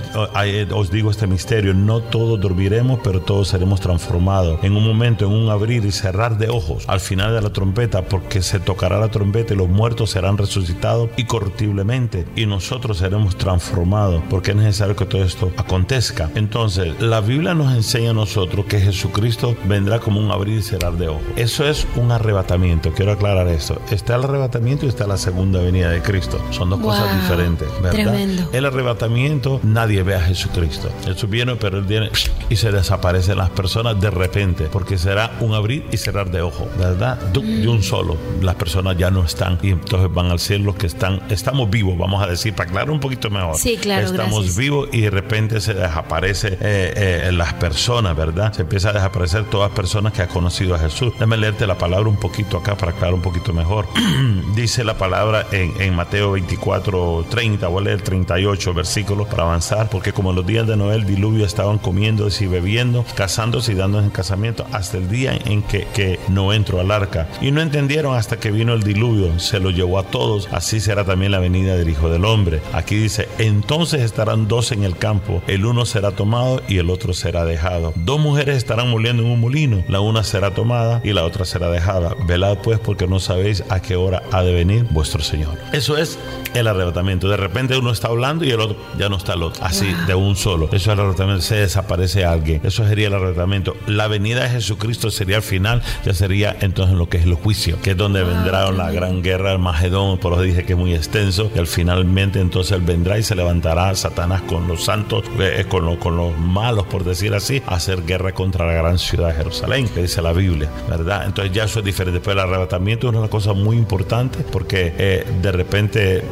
os 0.71 0.91
digo 0.91 1.11
este 1.11 1.27
misterio, 1.27 1.73
no 1.73 2.01
todos 2.01 2.39
dormiremos, 2.41 2.99
pero 3.03 3.21
todos 3.21 3.47
seremos 3.47 3.79
transformados 3.79 4.63
en 4.63 4.75
un 4.75 4.85
momento, 4.85 5.25
en 5.25 5.31
un 5.31 5.49
abrir 5.49 5.85
y 5.85 5.91
cerrar 5.91 6.37
de 6.37 6.49
ojos 6.49 6.83
al 6.87 6.99
final 6.99 7.33
de 7.33 7.41
la 7.41 7.53
trompeta, 7.53 8.03
porque 8.03 8.32
se 8.41 8.59
tocará 8.59 8.99
la 8.99 9.11
trompeta 9.11 9.53
y 9.53 9.57
los 9.57 9.69
muertos 9.69 10.11
serán 10.11 10.37
resucitados 10.37 11.09
incorruptiblemente 11.17 12.25
y 12.35 12.45
nosotros 12.45 12.97
seremos 12.97 13.37
transformados, 13.37 14.21
porque 14.29 14.51
es 14.51 14.57
necesario 14.57 14.95
que 14.95 15.05
todo 15.05 15.23
esto 15.23 15.51
acontezca. 15.57 16.29
Entonces, 16.35 16.99
la 16.99 17.21
Biblia 17.21 17.53
nos 17.53 17.73
enseña 17.73 18.11
a 18.11 18.13
nosotros 18.13 18.65
que 18.65 18.79
Jesucristo 18.79 19.55
vendrá 19.65 19.99
como 19.99 20.19
un 20.19 20.31
abrir 20.31 20.59
y 20.59 20.61
cerrar 20.61 20.93
de 20.93 21.09
ojos. 21.09 21.21
Eso 21.35 21.65
es 21.67 21.87
un 21.95 22.11
arrebatamiento, 22.11 22.91
quiero 22.93 23.11
aclarar 23.11 23.47
esto. 23.47 23.81
Está 23.91 24.15
el 24.15 24.23
arrebatamiento 24.23 24.85
y 24.85 24.89
está 24.89 25.07
la 25.07 25.17
segunda 25.17 25.59
venida 25.59 25.89
de 25.89 26.01
Cristo. 26.01 26.39
Son 26.51 26.69
dos 26.69 26.79
cosas 26.79 27.21
diferentes, 27.21 27.67
¿verdad? 27.81 27.91
Tremendo. 27.91 28.49
El 28.53 28.65
arrebatamiento, 28.65 29.59
nadie 29.63 30.03
ve 30.03 30.15
a 30.15 30.21
Jesucristo. 30.21 30.89
Jesús 31.05 31.29
viene, 31.29 31.55
pero 31.55 31.77
él 31.77 31.83
viene 31.83 32.09
y 32.49 32.55
se 32.55 32.71
desaparecen 32.71 33.37
las 33.37 33.49
personas 33.49 33.99
de 33.99 34.09
repente, 34.09 34.67
porque 34.71 34.97
será 34.97 35.31
un 35.39 35.53
abrir 35.53 35.85
y 35.91 35.97
cerrar 35.97 36.31
de 36.31 36.41
ojo, 36.41 36.67
¿verdad? 36.77 37.17
De 37.31 37.67
un 37.67 37.83
solo. 37.83 38.17
Las 38.41 38.55
personas 38.55 38.97
ya 38.97 39.11
no 39.11 39.23
están 39.23 39.59
y 39.61 39.69
entonces 39.69 40.13
van 40.13 40.31
al 40.31 40.39
cielo 40.39 40.65
los 40.65 40.75
que 40.75 40.87
están, 40.87 41.21
estamos 41.29 41.69
vivos, 41.69 41.97
vamos 41.97 42.23
a 42.23 42.27
decir, 42.27 42.53
para 42.53 42.69
aclarar 42.69 42.91
un 42.91 42.99
poquito 42.99 43.29
mejor. 43.29 43.55
Sí, 43.57 43.77
claro. 43.77 44.07
Estamos 44.07 44.55
vivos 44.55 44.89
y 44.91 45.01
de 45.01 45.09
repente 45.09 45.61
se 45.61 45.73
desaparece 45.73 46.57
eh, 46.59 47.27
eh, 47.27 47.31
las 47.31 47.53
personas, 47.53 48.15
¿verdad? 48.15 48.53
Se 48.53 48.63
empieza 48.63 48.89
a 48.89 48.93
desaparecer 48.93 49.45
todas 49.45 49.69
las 49.69 49.75
personas 49.75 50.13
que 50.13 50.21
han 50.21 50.27
conocido 50.27 50.75
a 50.75 50.79
Jesús. 50.79 51.13
Déjame 51.13 51.37
leerte 51.37 51.67
la 51.67 51.77
palabra 51.77 52.09
un 52.09 52.17
poquito 52.17 52.57
acá 52.57 52.75
para 52.75 52.91
aclarar 52.91 53.13
un 53.13 53.21
poquito 53.21 53.53
mejor. 53.53 53.87
Dice 54.55 54.83
la 54.83 54.97
palabra 54.97 55.47
en, 55.51 55.73
en 55.79 55.95
Mateo 55.95 56.31
24, 56.31 57.27
30, 57.29 57.67
voy 57.67 57.81
a 57.81 57.85
leer 57.85 58.01
38 58.01 58.73
versículos 58.73 59.27
para 59.27 59.43
avanzar, 59.43 59.89
porque 59.89 60.13
como 60.13 60.31
en 60.31 60.37
los 60.37 60.45
días 60.45 60.67
de 60.67 60.75
Noel, 60.75 61.05
diluvio 61.05 61.45
estaban 61.45 61.77
comiendo 61.77 62.23
y 62.39 62.47
bebiendo, 62.47 63.05
casándose 63.15 63.73
y 63.73 63.75
dándose 63.75 64.05
en 64.05 64.11
casamiento 64.11 64.65
hasta 64.71 64.97
el 64.97 65.09
día 65.09 65.37
en 65.45 65.61
que, 65.63 65.87
que 65.93 66.19
no 66.29 66.53
entró 66.53 66.79
al 66.79 66.91
arca. 66.91 67.27
Y 67.41 67.51
no 67.51 67.61
entendieron 67.61 68.12
hasta 68.15 68.37
que 68.37 68.51
vino 68.51 68.73
el 68.73 68.83
diluvio, 68.83 69.39
se 69.39 69.59
lo 69.59 69.69
llevó 69.69 69.99
a 69.99 70.03
todos, 70.03 70.47
así 70.51 70.79
será 70.79 71.05
también 71.05 71.31
la 71.31 71.39
venida 71.39 71.75
del 71.75 71.89
Hijo 71.89 72.09
del 72.09 72.25
Hombre. 72.25 72.61
Aquí 72.73 72.95
dice, 72.95 73.27
entonces 73.37 74.01
estarán 74.01 74.47
dos 74.47 74.71
en 74.71 74.83
el 74.83 74.97
campo, 74.97 75.41
el 75.47 75.65
uno 75.65 75.85
será 75.85 76.11
tomado 76.11 76.61
y 76.67 76.77
el 76.77 76.89
otro 76.89 77.13
será 77.13 77.45
dejado. 77.45 77.93
Dos 77.95 78.19
mujeres 78.19 78.57
estarán 78.57 78.89
moliendo 78.89 79.23
en 79.23 79.29
un 79.29 79.39
molino, 79.39 79.83
la 79.87 79.99
una 79.99 80.23
será 80.23 80.53
tomada 80.53 81.01
y 81.03 81.13
la 81.13 81.23
otra 81.23 81.45
será 81.45 81.69
dejada. 81.69 82.15
Velad 82.27 82.57
pues 82.59 82.79
porque 82.79 83.07
no 83.07 83.19
sabéis 83.19 83.63
a 83.69 83.81
qué 83.81 83.95
hora 83.95 84.23
ha 84.31 84.43
de 84.43 84.53
venir 84.53 84.85
vuestro 84.91 85.21
Señor. 85.21 85.57
Eso 85.71 85.97
es 85.97 86.19
el 86.53 86.67
arrebatamiento. 86.67 87.29
De 87.29 87.37
repente 87.37 87.77
uno 87.77 87.91
está 87.91 88.07
hablando 88.09 88.45
y 88.45 88.51
el 88.51 88.59
otro 88.59 88.77
ya 88.97 89.09
no 89.09 89.17
está 89.17 89.33
el 89.33 89.43
otro. 89.43 89.63
Así, 89.63 89.93
de 90.07 90.15
un 90.15 90.35
solo. 90.35 90.67
Eso 90.67 90.75
es 90.75 90.87
el 90.87 90.99
arrebatamiento. 90.99 91.41
Se 91.41 91.55
desaparece 91.55 92.25
alguien. 92.25 92.61
Eso 92.63 92.87
sería 92.87 93.07
el 93.07 93.13
arrebatamiento. 93.13 93.75
La 93.87 94.07
venida 94.07 94.43
de 94.43 94.49
Jesucristo 94.49 95.11
sería 95.11 95.37
el 95.37 95.43
final. 95.43 95.81
Ya 96.05 96.13
sería 96.13 96.55
entonces 96.61 96.95
lo 96.95 97.09
que 97.09 97.17
es 97.17 97.23
el 97.23 97.33
juicio, 97.35 97.79
que 97.81 97.91
es 97.91 97.97
donde 98.03 98.23
vendrá 98.23 98.69
la 98.71 98.91
gran 98.91 99.21
guerra 99.21 99.51
del 99.51 99.59
Magedón. 99.59 100.17
Por 100.17 100.33
eso 100.33 100.41
dice 100.41 100.65
que 100.65 100.73
es 100.73 100.79
muy 100.79 100.93
extenso. 100.93 101.49
Y 101.55 101.59
al 101.59 101.67
finalmente 101.67 102.39
entonces 102.39 102.73
él 102.73 102.81
vendrá 102.81 103.17
y 103.17 103.23
se 103.23 103.33
levantará 103.35 103.95
Satanás 103.95 104.41
con 104.41 104.67
los 104.67 104.83
santos, 104.83 105.23
eh, 105.39 105.65
con, 105.67 105.95
con 105.97 106.17
los 106.17 106.37
malos, 106.37 106.85
por 106.87 107.03
decir 107.03 107.33
así, 107.33 107.63
a 107.65 107.75
hacer 107.75 108.03
guerra 108.05 108.33
contra 108.33 108.67
la 108.67 108.73
gran 108.73 108.99
ciudad 108.99 109.29
de 109.29 109.35
Jerusalén, 109.35 109.87
que 109.87 110.01
dice 110.01 110.21
la 110.21 110.33
Biblia, 110.33 110.69
¿verdad? 110.89 111.25
Entonces 111.25 111.53
ya 111.53 111.63
eso 111.63 111.79
es 111.79 111.85
diferente. 111.85 112.19
Pero 112.19 112.33
el 112.33 112.39
arrebatamiento 112.39 113.09
es 113.09 113.15
una 113.15 113.29
cosa 113.29 113.53
muy 113.53 113.77
importante 113.77 114.39
porque 114.51 114.93
eh, 114.97 115.25
de 115.41 115.51
repente 115.51 116.23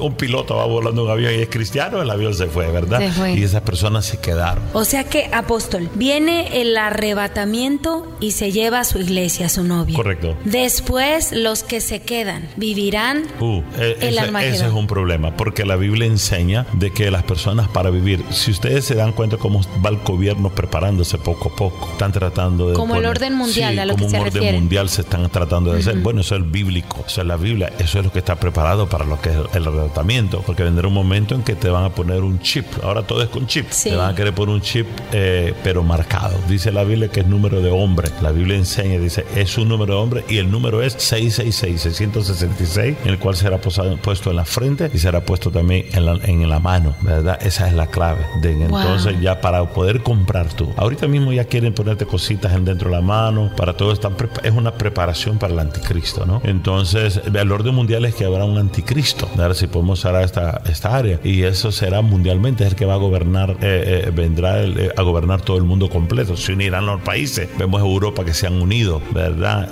un 0.00 0.14
piloto 0.14 0.56
va 0.56 0.66
volando 0.66 1.04
un 1.04 1.10
avión 1.10 1.32
y 1.32 1.36
es 1.36 1.48
cristiano, 1.48 2.02
el 2.02 2.10
avión 2.10 2.34
se 2.34 2.46
fue, 2.46 2.70
¿verdad? 2.70 3.00
Y 3.34 3.42
esas 3.42 3.62
personas 3.62 4.04
se 4.04 4.18
quedaron. 4.18 4.62
O 4.72 4.84
sea 4.84 5.04
que, 5.04 5.28
apóstol, 5.32 5.88
viene 5.94 6.60
el 6.60 6.76
arrebatamiento 6.76 8.06
y 8.20 8.32
se 8.32 8.52
lleva 8.52 8.80
a 8.80 8.84
su 8.84 8.98
iglesia, 8.98 9.46
a 9.46 9.48
su 9.48 9.64
novia. 9.64 9.96
Correcto. 9.96 10.36
Después, 10.44 11.32
los 11.32 11.62
que 11.62 11.80
se 11.80 12.02
quedan 12.02 12.48
vivirán 12.56 13.24
uh, 13.40 13.62
e, 13.78 13.96
el 14.00 14.18
ese, 14.18 14.48
ese 14.48 14.66
es 14.66 14.72
un 14.72 14.86
problema, 14.86 15.36
porque 15.36 15.64
la 15.64 15.76
Biblia 15.76 16.06
enseña 16.06 16.66
de 16.72 16.92
que 16.92 17.10
las 17.10 17.22
personas 17.22 17.68
para 17.68 17.90
vivir, 17.90 18.24
si 18.30 18.50
ustedes 18.50 18.84
se 18.84 18.94
dan 18.94 19.12
cuenta 19.12 19.36
cómo 19.36 19.60
va 19.84 19.90
el 19.90 19.98
gobierno 19.98 20.50
preparándose 20.50 21.18
poco 21.18 21.50
a 21.50 21.56
poco, 21.56 21.88
están 21.92 22.12
tratando 22.12 22.68
de... 22.68 22.74
Como 22.74 22.96
el 22.96 23.06
orden 23.06 23.34
mundial, 23.34 23.78
a 23.78 23.84
lo 23.84 23.94
como 23.94 24.08
que 24.08 24.16
un 24.16 24.26
orden 24.26 24.54
mundial 24.54 24.88
se 24.88 25.02
están 25.02 25.28
tratando 25.30 25.72
de 25.72 25.80
hacer. 25.80 25.96
Bueno, 25.98 26.20
eso 26.20 26.36
es 26.36 26.50
bíblico, 26.50 27.04
eso 27.06 27.20
es 27.20 27.26
la 27.26 27.36
Biblia, 27.36 27.72
eso 27.78 27.98
es 27.98 28.04
lo 28.04 28.12
que 28.12 28.18
está 28.18 28.36
preparado 28.36 28.88
para 28.88 29.04
lo 29.04 29.20
que 29.20 29.30
es 29.30 29.36
el 29.54 29.64
tratamiento, 29.76 30.42
porque 30.44 30.62
vendrá 30.62 30.88
un 30.88 30.94
momento 30.94 31.34
en 31.34 31.42
que 31.42 31.54
te 31.54 31.68
van 31.68 31.84
a 31.84 31.90
poner 31.90 32.22
un 32.22 32.40
chip. 32.40 32.66
Ahora 32.82 33.02
todo 33.02 33.22
es 33.22 33.28
con 33.28 33.46
chip. 33.46 33.68
Te 33.70 33.96
van 33.96 34.12
a 34.12 34.14
querer 34.14 34.34
poner 34.34 34.54
un 34.54 34.60
chip, 34.60 34.86
eh, 35.12 35.54
pero 35.62 35.82
marcado. 35.82 36.38
Dice 36.48 36.72
la 36.72 36.84
Biblia 36.84 37.08
que 37.08 37.20
es 37.20 37.26
número 37.26 37.60
de 37.60 37.70
hombre. 37.70 38.10
La 38.22 38.32
Biblia 38.32 38.56
enseña, 38.56 38.98
dice, 38.98 39.24
es 39.34 39.56
un 39.58 39.68
número 39.68 39.94
de 39.94 40.00
hombre 40.00 40.24
y 40.28 40.38
el 40.38 40.50
número 40.50 40.82
es 40.82 40.94
666, 40.94 41.80
666, 41.96 42.96
en 43.04 43.10
el 43.10 43.18
cual 43.18 43.36
será 43.36 43.58
puesto 43.58 44.30
en 44.30 44.36
la 44.36 44.44
frente 44.44 44.90
y 44.92 44.98
será 44.98 45.24
puesto 45.24 45.50
también 45.50 45.86
en 45.92 46.06
la, 46.06 46.18
en 46.24 46.48
la 46.48 46.58
mano, 46.58 46.94
¿verdad? 47.02 47.38
Esa 47.42 47.68
es 47.68 47.74
la 47.74 47.86
clave. 47.86 48.24
De, 48.40 48.52
entonces, 48.52 49.20
ya 49.20 49.40
para 49.40 49.64
poder 49.66 50.02
comprar 50.02 50.52
tú. 50.52 50.72
Ahorita 50.76 51.06
mismo 51.06 51.32
ya 51.32 51.44
quieren 51.44 51.74
ponerte 51.74 52.06
cositas 52.06 52.54
en 52.54 52.64
dentro 52.64 52.90
de 52.90 52.96
la 52.96 53.02
mano, 53.02 53.50
para 53.56 53.76
todo 53.76 53.92
esto 53.92 54.12
es 54.42 54.52
una 54.52 54.72
preparación 54.72 55.38
para 55.38 55.52
el 55.52 55.58
anticristo, 55.58 56.26
¿no? 56.26 56.40
Entonces, 56.44 57.20
el 57.32 57.52
orden 57.52 57.74
mundial 57.74 58.04
es 58.04 58.14
que 58.14 58.24
habrá 58.24 58.44
un 58.44 58.58
anticristo. 58.58 59.28
A 59.36 59.48
ver 59.48 59.54
si 59.66 59.72
podemos 59.72 59.98
usar 59.98 60.22
esta, 60.22 60.62
esta 60.68 60.96
área. 60.96 61.20
Y 61.24 61.42
eso 61.42 61.72
será 61.72 62.02
mundialmente, 62.02 62.64
es 62.64 62.70
el 62.70 62.76
que 62.76 62.84
va 62.84 62.94
a 62.94 62.98
gobernar, 62.98 63.56
eh, 63.60 64.04
eh, 64.06 64.10
vendrá 64.14 64.62
eh, 64.62 64.92
a 64.96 65.02
gobernar 65.02 65.40
todo 65.40 65.56
el 65.56 65.64
mundo 65.64 65.90
completo. 65.90 66.36
Se 66.36 66.52
unirán 66.52 66.86
los 66.86 67.00
países. 67.00 67.48
Vemos 67.58 67.80
Europa 67.80 68.24
que 68.24 68.34
se 68.34 68.46
han 68.46 68.60
unido, 68.60 69.00
¿verdad? 69.12 69.70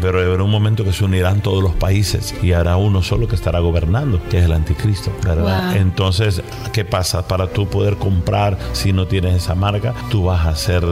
pero 0.00 0.34
en 0.34 0.40
un 0.40 0.50
momento 0.50 0.84
que 0.84 0.92
se 0.92 1.04
unirán 1.04 1.40
todos 1.42 1.62
los 1.62 1.74
países 1.74 2.34
y 2.42 2.52
hará 2.52 2.76
uno 2.76 3.02
solo 3.02 3.28
que 3.28 3.34
estará 3.34 3.60
gobernando, 3.60 4.20
que 4.30 4.38
es 4.38 4.44
el 4.44 4.52
anticristo, 4.52 5.12
¿verdad? 5.24 5.76
Entonces, 5.76 6.42
¿qué 6.72 6.84
pasa? 6.84 7.26
Para 7.26 7.48
tú 7.48 7.68
poder 7.68 7.96
comprar, 7.96 8.58
si 8.72 8.92
no 8.92 9.06
tienes 9.06 9.34
esa 9.34 9.54
marca, 9.54 9.94
tú 10.10 10.24
vas 10.24 10.46
a 10.46 10.56
ser 10.56 10.84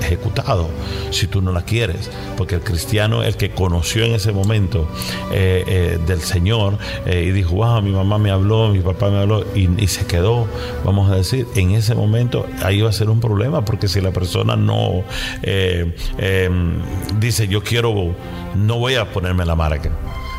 ejecutado 0.00 0.68
si 1.10 1.26
tú 1.26 1.42
no 1.42 1.52
la 1.52 1.62
quieres. 1.62 2.10
Porque 2.36 2.56
el 2.56 2.62
cristiano, 2.62 3.22
el 3.22 3.36
que 3.36 3.50
conoció 3.50 4.04
en 4.04 4.12
ese 4.12 4.32
momento 4.32 4.88
del 5.30 6.20
Señor 6.20 6.78
y 7.06 7.30
dijo, 7.30 7.41
wow, 7.44 7.82
mi 7.82 7.90
mamá 7.90 8.18
me 8.18 8.30
habló, 8.30 8.68
mi 8.68 8.80
papá 8.80 9.10
me 9.10 9.18
habló 9.18 9.44
y, 9.54 9.86
se 9.86 10.06
quedó, 10.06 10.46
vamos 10.84 11.10
a 11.10 11.16
decir, 11.16 11.46
en 11.54 11.72
ese 11.72 11.94
momento 11.94 12.46
ahí 12.62 12.80
va 12.80 12.90
a 12.90 12.92
ser 12.92 13.10
un 13.10 13.20
problema 13.20 13.64
porque 13.64 13.88
si 13.88 14.00
la 14.00 14.10
persona 14.10 14.56
no 14.56 15.04
eh, 15.42 15.94
em, 16.18 16.74
dice 17.18 17.48
yo 17.48 17.62
quiero, 17.62 18.14
no 18.56 18.78
voy 18.78 18.94
a 18.94 19.10
ponerme 19.12 19.44
la 19.44 19.54
marca 19.54 19.90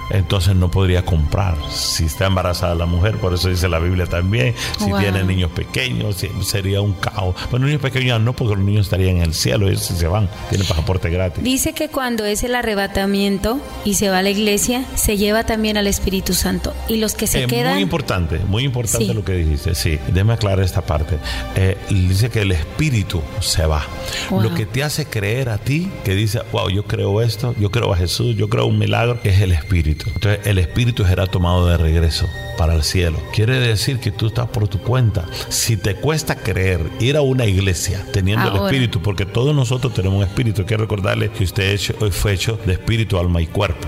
entonces 0.09 0.55
no 0.55 0.69
podría 0.69 1.03
comprar. 1.03 1.55
Si 1.71 2.05
está 2.05 2.27
embarazada 2.27 2.75
la 2.75 2.85
mujer, 2.85 3.17
por 3.17 3.33
eso 3.33 3.49
dice 3.49 3.67
la 3.67 3.79
Biblia 3.79 4.05
también, 4.05 4.55
si 4.77 4.91
tiene 4.93 5.23
niños 5.23 5.51
pequeños, 5.51 6.23
sería 6.41 6.81
un 6.81 6.93
caos. 6.93 7.35
Bueno, 7.51 7.65
niños 7.65 7.81
pequeños 7.81 8.21
no, 8.21 8.33
porque 8.33 8.55
los 8.55 8.63
niños 8.63 8.87
estarían 8.87 9.17
en 9.17 9.23
el 9.23 9.33
cielo, 9.33 9.67
ellos 9.67 9.81
se 9.81 10.07
van, 10.07 10.29
tienen 10.49 10.67
pasaporte 10.67 11.09
gratis. 11.09 11.43
Dice 11.43 11.73
que 11.73 11.89
cuando 11.89 12.25
es 12.25 12.43
el 12.43 12.55
arrebatamiento 12.55 13.59
y 13.85 13.95
se 13.95 14.09
va 14.09 14.19
a 14.19 14.23
la 14.23 14.29
iglesia, 14.29 14.85
se 14.95 15.17
lleva 15.17 15.43
también 15.43 15.77
al 15.77 15.87
Espíritu 15.87 16.33
Santo. 16.33 16.73
Y 16.87 16.97
los 16.97 17.15
que 17.15 17.27
se 17.27 17.47
quedan... 17.47 17.73
Muy 17.73 17.83
importante, 17.83 18.39
muy 18.39 18.63
importante 18.63 19.13
lo 19.13 19.23
que 19.23 19.33
dijiste, 19.33 19.75
sí. 19.75 19.99
Déjame 20.07 20.33
aclarar 20.33 20.63
esta 20.63 20.81
parte. 20.81 21.17
Eh, 21.55 21.77
dice 21.89 22.29
que 22.29 22.41
el 22.41 22.51
Espíritu 22.51 23.21
se 23.39 23.65
va. 23.65 23.85
Lo 24.31 24.53
que 24.53 24.65
te 24.65 24.83
hace 24.83 25.05
creer 25.05 25.49
a 25.49 25.57
ti, 25.57 25.89
que 26.03 26.15
dice, 26.15 26.41
wow, 26.51 26.69
yo 26.69 26.85
creo 26.85 27.21
esto, 27.21 27.55
yo 27.59 27.71
creo 27.71 27.93
a 27.93 27.97
Jesús, 27.97 28.35
yo 28.35 28.49
creo 28.49 28.65
un 28.65 28.79
milagro, 28.79 29.19
es 29.23 29.41
el 29.41 29.51
Espíritu. 29.51 29.92
Entonces 30.01 30.45
el 30.45 30.57
espíritu 30.59 31.05
será 31.05 31.27
tomado 31.27 31.67
de 31.67 31.77
regreso 31.77 32.29
para 32.57 32.73
el 32.75 32.83
cielo. 32.83 33.19
Quiere 33.33 33.59
decir 33.59 33.99
que 33.99 34.11
tú 34.11 34.27
estás 34.27 34.47
por 34.47 34.67
tu 34.67 34.79
cuenta. 34.79 35.25
Si 35.49 35.77
te 35.77 35.95
cuesta 35.95 36.35
creer, 36.35 36.81
ir 36.99 37.17
a 37.17 37.21
una 37.21 37.45
iglesia 37.45 38.05
teniendo 38.11 38.49
el 38.49 38.65
espíritu, 38.65 39.01
porque 39.01 39.25
todos 39.25 39.55
nosotros 39.55 39.93
tenemos 39.93 40.17
un 40.17 40.23
espíritu, 40.23 40.61
hay 40.61 40.67
que 40.67 40.77
recordarle 40.77 41.29
que 41.31 41.43
usted 41.43 41.79
fue 42.11 42.33
hecho 42.33 42.59
de 42.65 42.73
espíritu, 42.73 43.17
alma 43.17 43.41
y 43.41 43.47
cuerpo. 43.47 43.87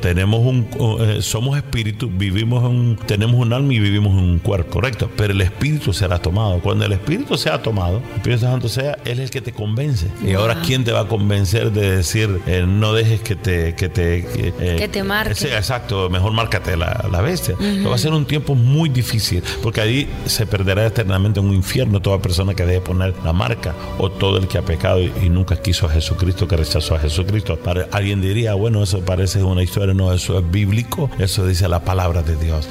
Tenemos 0.00 0.40
un, 0.40 0.66
eh, 1.00 1.18
somos 1.22 1.56
espíritu, 1.56 2.10
vivimos 2.12 2.64
en, 2.70 2.96
tenemos 3.06 3.36
un 3.36 3.52
alma 3.52 3.72
y 3.72 3.78
vivimos 3.78 4.12
en 4.12 4.18
un 4.18 4.38
cuerpo, 4.38 4.72
correcto. 4.72 5.10
Pero 5.16 5.32
el 5.32 5.40
espíritu 5.40 5.92
será 5.92 6.18
tomado. 6.18 6.60
Cuando 6.60 6.84
el 6.84 6.92
espíritu 6.92 7.36
sea 7.36 7.62
tomado, 7.62 7.98
el 7.98 8.16
Espíritu 8.16 8.40
Santo 8.40 8.68
sea, 8.68 8.98
Él 9.04 9.18
es 9.18 9.24
el 9.26 9.30
que 9.30 9.40
te 9.40 9.52
convence. 9.52 10.08
Y 10.24 10.34
ahora, 10.34 10.62
¿quién 10.66 10.84
te 10.84 10.92
va 10.92 11.00
a 11.00 11.08
convencer 11.08 11.72
de 11.72 11.96
decir, 11.96 12.40
eh, 12.46 12.64
no 12.66 12.92
dejes 12.92 13.20
que 13.20 13.36
te... 13.36 13.74
Que 13.74 13.88
te, 13.88 14.26
eh, 14.60 14.88
te 14.88 15.02
marque. 15.02 15.54
exacto, 15.54 16.08
mejor 16.10 16.32
márcate 16.32 16.76
la, 16.76 17.06
la 17.10 17.20
bestia. 17.20 17.56
Va 17.86 17.94
a 17.94 17.98
ser 17.98 18.12
un 18.12 18.24
tiempo 18.24 18.54
muy 18.54 18.88
difícil, 18.88 19.42
porque 19.62 19.80
ahí 19.80 20.08
se 20.26 20.46
perderá 20.46 20.86
eternamente 20.86 21.40
en 21.40 21.46
un 21.46 21.54
infierno 21.54 22.00
toda 22.00 22.20
persona 22.20 22.54
que 22.54 22.64
deje 22.64 22.80
poner 22.80 23.14
la 23.24 23.32
marca 23.32 23.74
o 23.98 24.10
todo 24.10 24.38
el 24.38 24.48
que 24.48 24.58
ha 24.58 24.62
pecado 24.62 25.00
y, 25.00 25.12
y 25.22 25.28
nunca 25.28 25.60
quiso 25.60 25.86
a 25.86 25.90
Jesucristo, 25.90 26.46
que 26.46 26.56
rechazó 26.56 26.94
a 26.94 26.98
Jesucristo. 26.98 27.56
Para, 27.56 27.88
alguien 27.92 28.20
diría, 28.20 28.54
bueno, 28.54 28.82
eso 28.82 29.00
parece 29.00 29.31
una 29.36 29.62
historia, 29.62 29.94
no, 29.94 30.12
eso 30.12 30.38
es 30.38 30.50
bíblico, 30.50 31.10
eso 31.18 31.46
dice 31.46 31.68
la 31.68 31.84
palabra 31.84 32.22
de 32.22 32.36
Dios. 32.36 32.68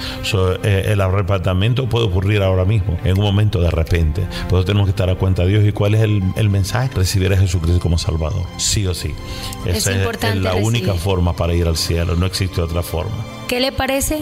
Eh, 0.64 0.86
el 0.88 1.02
arrebatamiento 1.02 1.88
puede 1.88 2.06
ocurrir 2.06 2.42
ahora 2.42 2.66
mismo, 2.66 2.98
en 3.04 3.18
un 3.18 3.24
momento 3.24 3.62
de 3.62 3.72
repente. 3.72 4.28
Por 4.50 4.60
eso 4.60 4.66
tenemos 4.66 4.88
que 4.88 4.92
estar 4.92 5.10
a 5.10 5.16
cuenta 5.16 5.44
de 5.44 5.50
Dios. 5.50 5.66
¿Y 5.66 5.72
cuál 5.72 5.96
es 5.96 6.02
el, 6.02 6.24
el 6.36 6.50
mensaje? 6.50 6.90
Recibir 6.94 7.34
a 7.34 7.38
Jesucristo 7.38 7.80
como 7.80 7.98
Salvador, 7.98 8.46
sí 8.58 8.86
o 8.88 8.94
sí. 8.94 9.14
Esa 9.66 9.92
es, 9.92 10.36
la 10.36 10.56
única 10.56 10.94
forma 10.94 11.36
para 11.36 11.54
ir 11.54 11.68
al 11.68 11.78
cielo, 11.78 12.16
no 12.16 12.26
existe 12.26 12.62
otra 12.62 12.84
forma. 12.84 13.41
¿Qué 13.52 13.60
le 13.60 13.74
parece 13.74 14.22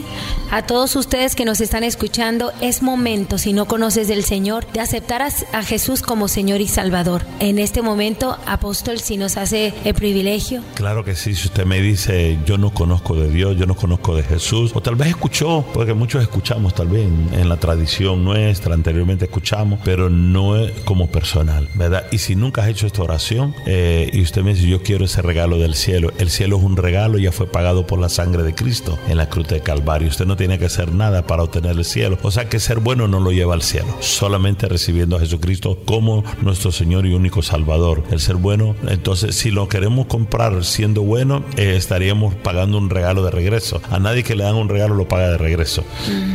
a 0.50 0.64
todos 0.64 0.96
ustedes 0.96 1.36
que 1.36 1.46
nos 1.46 1.62
están 1.62 1.84
escuchando? 1.84 2.52
Es 2.62 2.82
momento, 2.82 3.38
si 3.38 3.54
no 3.54 3.66
conoces 3.66 4.08
del 4.08 4.24
Señor, 4.24 4.66
de 4.72 4.80
aceptar 4.80 5.22
a, 5.22 5.62
Jesús 5.62 6.02
como 6.02 6.28
Señor 6.28 6.62
y 6.62 6.68
Salvador. 6.68 7.22
En 7.40 7.60
este 7.60 7.84
momento, 7.84 8.40
apóstol, 8.48 8.98
si 8.98 9.18
nos 9.18 9.38
hace 9.38 9.72
el 9.84 9.94
privilegio. 9.94 10.64
Claro 10.74 11.06
que 11.06 11.16
sí, 11.16 11.36
si 11.36 11.46
usted 11.46 11.66
me 11.66 11.80
dice, 11.80 12.40
yo 12.44 12.58
no 12.58 12.72
conozco 12.74 13.14
de 13.14 13.30
Dios, 13.30 13.56
yo 13.56 13.68
no 13.68 13.76
conozco 13.76 14.16
de 14.16 14.24
Jesús, 14.24 14.72
o 14.74 14.82
tal 14.82 14.96
vez 14.96 15.10
escuchó, 15.10 15.64
porque 15.76 15.94
muchos 15.94 16.24
escuchamos 16.24 16.74
tal 16.74 16.88
vez 16.88 17.04
en, 17.04 17.48
la 17.48 17.58
tradición 17.58 18.24
nuestra, 18.24 18.74
anteriormente 18.74 19.26
escuchamos, 19.26 19.80
pero 19.86 20.10
no 20.10 20.58
es 20.58 20.72
como 20.86 21.06
personal, 21.12 21.70
¿verdad? 21.76 22.08
Y 22.12 22.18
si 22.18 22.36
nunca 22.36 22.64
has 22.64 22.70
hecho 22.70 22.88
esta 22.88 23.04
oración 23.04 23.54
eh, 23.68 24.10
y 24.12 24.24
usted 24.24 24.42
me 24.42 24.56
dice, 24.56 24.68
yo 24.68 24.82
quiero 24.82 25.06
ese 25.06 25.22
regalo 25.22 25.60
del 25.60 25.76
cielo, 25.76 26.12
el 26.18 26.32
cielo 26.32 26.58
es 26.58 26.64
un 26.64 26.78
regalo, 26.78 27.20
ya 27.20 27.32
fue 27.32 27.46
pagado 27.46 27.86
por 27.86 28.00
la 28.00 28.10
sangre 28.10 28.42
de 28.42 28.56
Cristo 28.56 28.98
la 29.20 29.30
cruz 29.30 29.48
de 29.48 29.60
Calvario. 29.60 30.08
Usted 30.08 30.26
no 30.26 30.38
tiene 30.38 30.58
que 30.58 30.66
hacer 30.66 30.94
nada 30.94 31.28
para 31.28 31.44
obtener 31.44 31.78
el 31.78 31.86
cielo. 31.86 32.18
O 32.24 32.32
sea 32.32 32.50
que 32.50 32.60
ser 32.60 32.80
bueno 32.80 33.08
no 33.08 33.20
lo 33.20 33.32
lleva 33.32 33.54
al 33.54 33.62
cielo. 33.62 33.88
Solamente 34.00 34.68
recibiendo 34.68 35.18
a 35.18 35.20
Jesucristo 35.20 35.78
como 35.86 36.24
nuestro 36.42 36.72
Señor 36.72 37.06
y 37.06 37.14
único 37.14 37.42
Salvador. 37.42 38.04
El 38.12 38.20
ser 38.20 38.38
bueno, 38.38 38.76
entonces 38.88 39.36
si 39.36 39.52
lo 39.52 39.68
queremos 39.68 40.08
comprar 40.08 40.64
siendo 40.64 41.02
bueno, 41.04 41.44
eh, 41.58 41.76
estaríamos 41.76 42.34
pagando 42.36 42.78
un 42.78 42.90
regalo 42.90 43.24
de 43.24 43.32
regreso. 43.32 43.82
A 43.92 44.00
nadie 44.00 44.24
que 44.24 44.36
le 44.36 44.46
dan 44.46 44.56
un 44.56 44.70
regalo 44.70 44.96
lo 44.96 45.08
paga 45.08 45.30
de 45.32 45.38
regreso. 45.38 45.84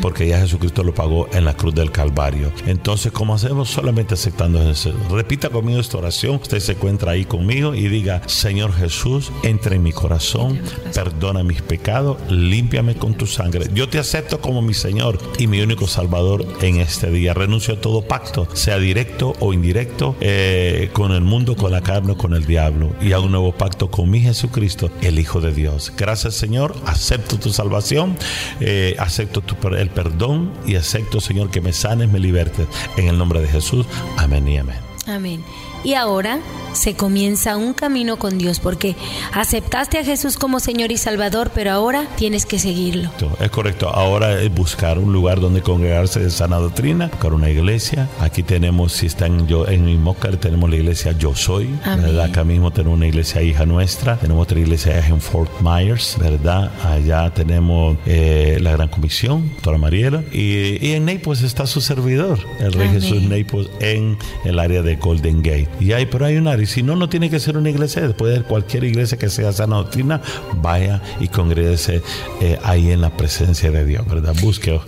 Porque 0.03 0.29
ya 0.29 0.41
Jesucristo 0.41 0.85
lo 0.85 0.95
pagó 0.95 1.29
en 1.33 1.45
la 1.45 1.55
cruz 1.55 1.75
del 1.75 1.91
Calvario. 1.91 2.53
Entonces, 2.67 3.13
¿cómo 3.13 3.35
hacemos? 3.35 3.71
Solamente 3.71 4.15
aceptando 4.15 4.63
eso. 4.71 4.93
Repita 5.11 5.49
conmigo 5.49 5.81
esta 5.81 5.99
oración. 5.99 6.37
Usted 6.37 6.61
se 6.61 6.73
encuentra 6.73 7.13
ahí 7.13 7.25
conmigo 7.25 7.75
y 7.75 7.89
diga, 7.89 8.21
Señor 8.27 8.75
Jesús, 8.75 9.33
entra 9.43 9.75
en 9.75 9.83
mi 9.83 9.93
corazón, 9.93 10.61
perdona 10.95 11.43
mis 11.43 11.63
pecados, 11.63 12.19
limpia 12.65 12.99
con 12.99 13.15
tu 13.15 13.27
sangre. 13.27 13.67
Yo 13.75 13.89
te 13.89 13.99
acepto 13.99 14.41
como 14.41 14.63
mi 14.63 14.73
Señor 14.73 15.19
y 15.39 15.47
mi 15.47 15.61
único 15.61 15.87
Salvador 15.87 16.47
en 16.63 16.81
este 16.81 17.11
día. 17.11 17.35
Renuncio 17.35 17.75
a 17.75 17.81
todo 17.81 18.03
pacto, 18.03 18.49
sea 18.55 18.79
directo 18.79 19.35
o 19.41 19.53
indirecto, 19.53 20.17
eh, 20.21 20.89
con 20.95 21.13
el 21.13 21.21
mundo, 21.21 21.57
con 21.57 21.73
la 21.73 21.83
carne, 21.83 22.17
con 22.17 22.33
el 22.33 22.47
diablo. 22.47 22.95
Y 23.03 23.13
a 23.13 23.21
un 23.21 23.33
nuevo 23.33 23.53
pacto 23.53 23.91
con 23.91 24.09
mi 24.09 24.21
Jesucristo, 24.21 24.91
el 25.03 25.19
Hijo 25.19 25.41
de 25.41 25.53
Dios. 25.53 25.93
Gracias 25.97 26.35
Señor, 26.35 26.75
acepto 26.87 27.39
tu 27.39 27.51
salvación, 27.53 28.17
eh, 28.61 28.97
acepto 28.99 29.43
tu, 29.43 29.55
el 29.69 29.91
perdón 29.91 30.53
y 30.67 30.77
acepto 30.77 31.21
Señor 31.21 31.51
que 31.51 31.61
me 31.61 31.75
sanes, 31.75 32.11
me 32.11 32.19
libertes. 32.19 32.67
En 32.97 33.09
el 33.09 33.19
nombre 33.19 33.41
de 33.41 33.49
Jesús. 33.49 33.87
Amén 34.17 34.49
y 34.49 34.59
amén. 34.59 34.77
Amén. 35.07 35.45
Y 35.85 35.95
ahora 35.95 36.41
se 36.75 36.95
comienza 36.95 37.57
un 37.57 37.73
camino 37.73 38.19
con 38.19 38.39
Dios 38.39 38.61
porque 38.61 38.97
aceptaste 39.33 39.99
a 39.99 40.05
Jesús 40.05 40.37
como 40.37 40.61
Señor 40.61 40.93
y 40.93 40.97
Salvador, 40.97 41.51
pero 41.55 41.73
ahora 41.73 42.07
tienes 42.17 42.47
que 42.47 42.59
seguirlo. 42.59 43.11
Es 43.41 43.51
correcto. 43.51 43.89
Ahora 43.89 44.41
es 44.41 44.53
buscar 44.53 44.99
un 44.99 45.13
lugar 45.13 45.41
donde 45.41 45.63
congregarse 45.63 46.21
de 46.21 46.31
sana 46.31 46.57
doctrina, 46.57 47.09
buscar 47.09 47.33
una 47.33 47.51
iglesia. 47.51 48.09
Aquí 48.21 48.43
tenemos, 48.43 48.93
si 48.93 49.07
están 49.07 49.47
yo 49.47 49.67
en 49.69 49.89
Imócar, 49.89 50.37
tenemos 50.37 50.69
la 50.69 50.77
iglesia 50.77 51.13
Yo 51.13 51.35
Soy, 51.35 51.69
¿verdad? 51.85 52.25
Acá 52.25 52.45
mismo 52.45 52.71
tenemos 52.73 52.97
una 52.97 53.07
iglesia 53.07 53.43
hija 53.43 53.67
nuestra, 53.67 54.17
tenemos 54.17 54.43
otra 54.43 54.59
iglesia 54.59 55.07
en 55.07 55.21
Fort 55.21 55.51
Myers, 55.61 56.17
¿verdad? 56.19 56.71
Allá 56.85 57.31
tenemos 57.31 57.97
eh, 58.07 58.59
la 58.61 58.73
Gran 58.73 58.89
Comisión, 58.89 59.51
Doctora 59.55 59.79
Mariela, 59.79 60.23
y, 60.33 60.93
en 60.93 61.07
Naples 61.07 61.43
está 61.43 61.67
su 61.67 61.81
servidor, 61.81 62.39
el 62.61 62.73
Rey 62.73 62.89
Jesús 62.89 63.23
Naples, 63.23 63.69
en 63.81 64.17
el 64.45 64.59
área 64.59 64.83
de 64.83 64.97
Golden 64.97 65.43
Gate. 65.43 65.69
Y 65.81 65.93
hay, 65.93 66.07
pero 66.07 66.27
hay 66.27 66.37
un 66.37 66.49
área 66.49 66.64
y 66.65 66.67
si 66.67 66.83
no, 66.83 66.97
no 66.97 67.11
tiene 67.11 67.29
que 67.29 67.41
ser 67.41 67.59
una 67.59 67.69
iglesia. 67.69 68.01
Después 68.01 68.35
de 68.35 68.43
cualquier 68.43 68.85
iglesia 68.85 69.19
que 69.19 69.29
sea 69.29 69.53
sana 69.53 69.77
doctrina, 69.77 70.23
vaya 70.57 71.03
y 71.21 71.29
congréguese 71.29 72.03
eh, 72.41 72.59
ahí 72.65 72.91
en 72.91 73.03
la 73.03 73.15
presencia 73.15 73.71
de 73.71 73.85
Dios, 73.85 74.07
¿verdad? 74.07 74.35
Busque 74.41 74.81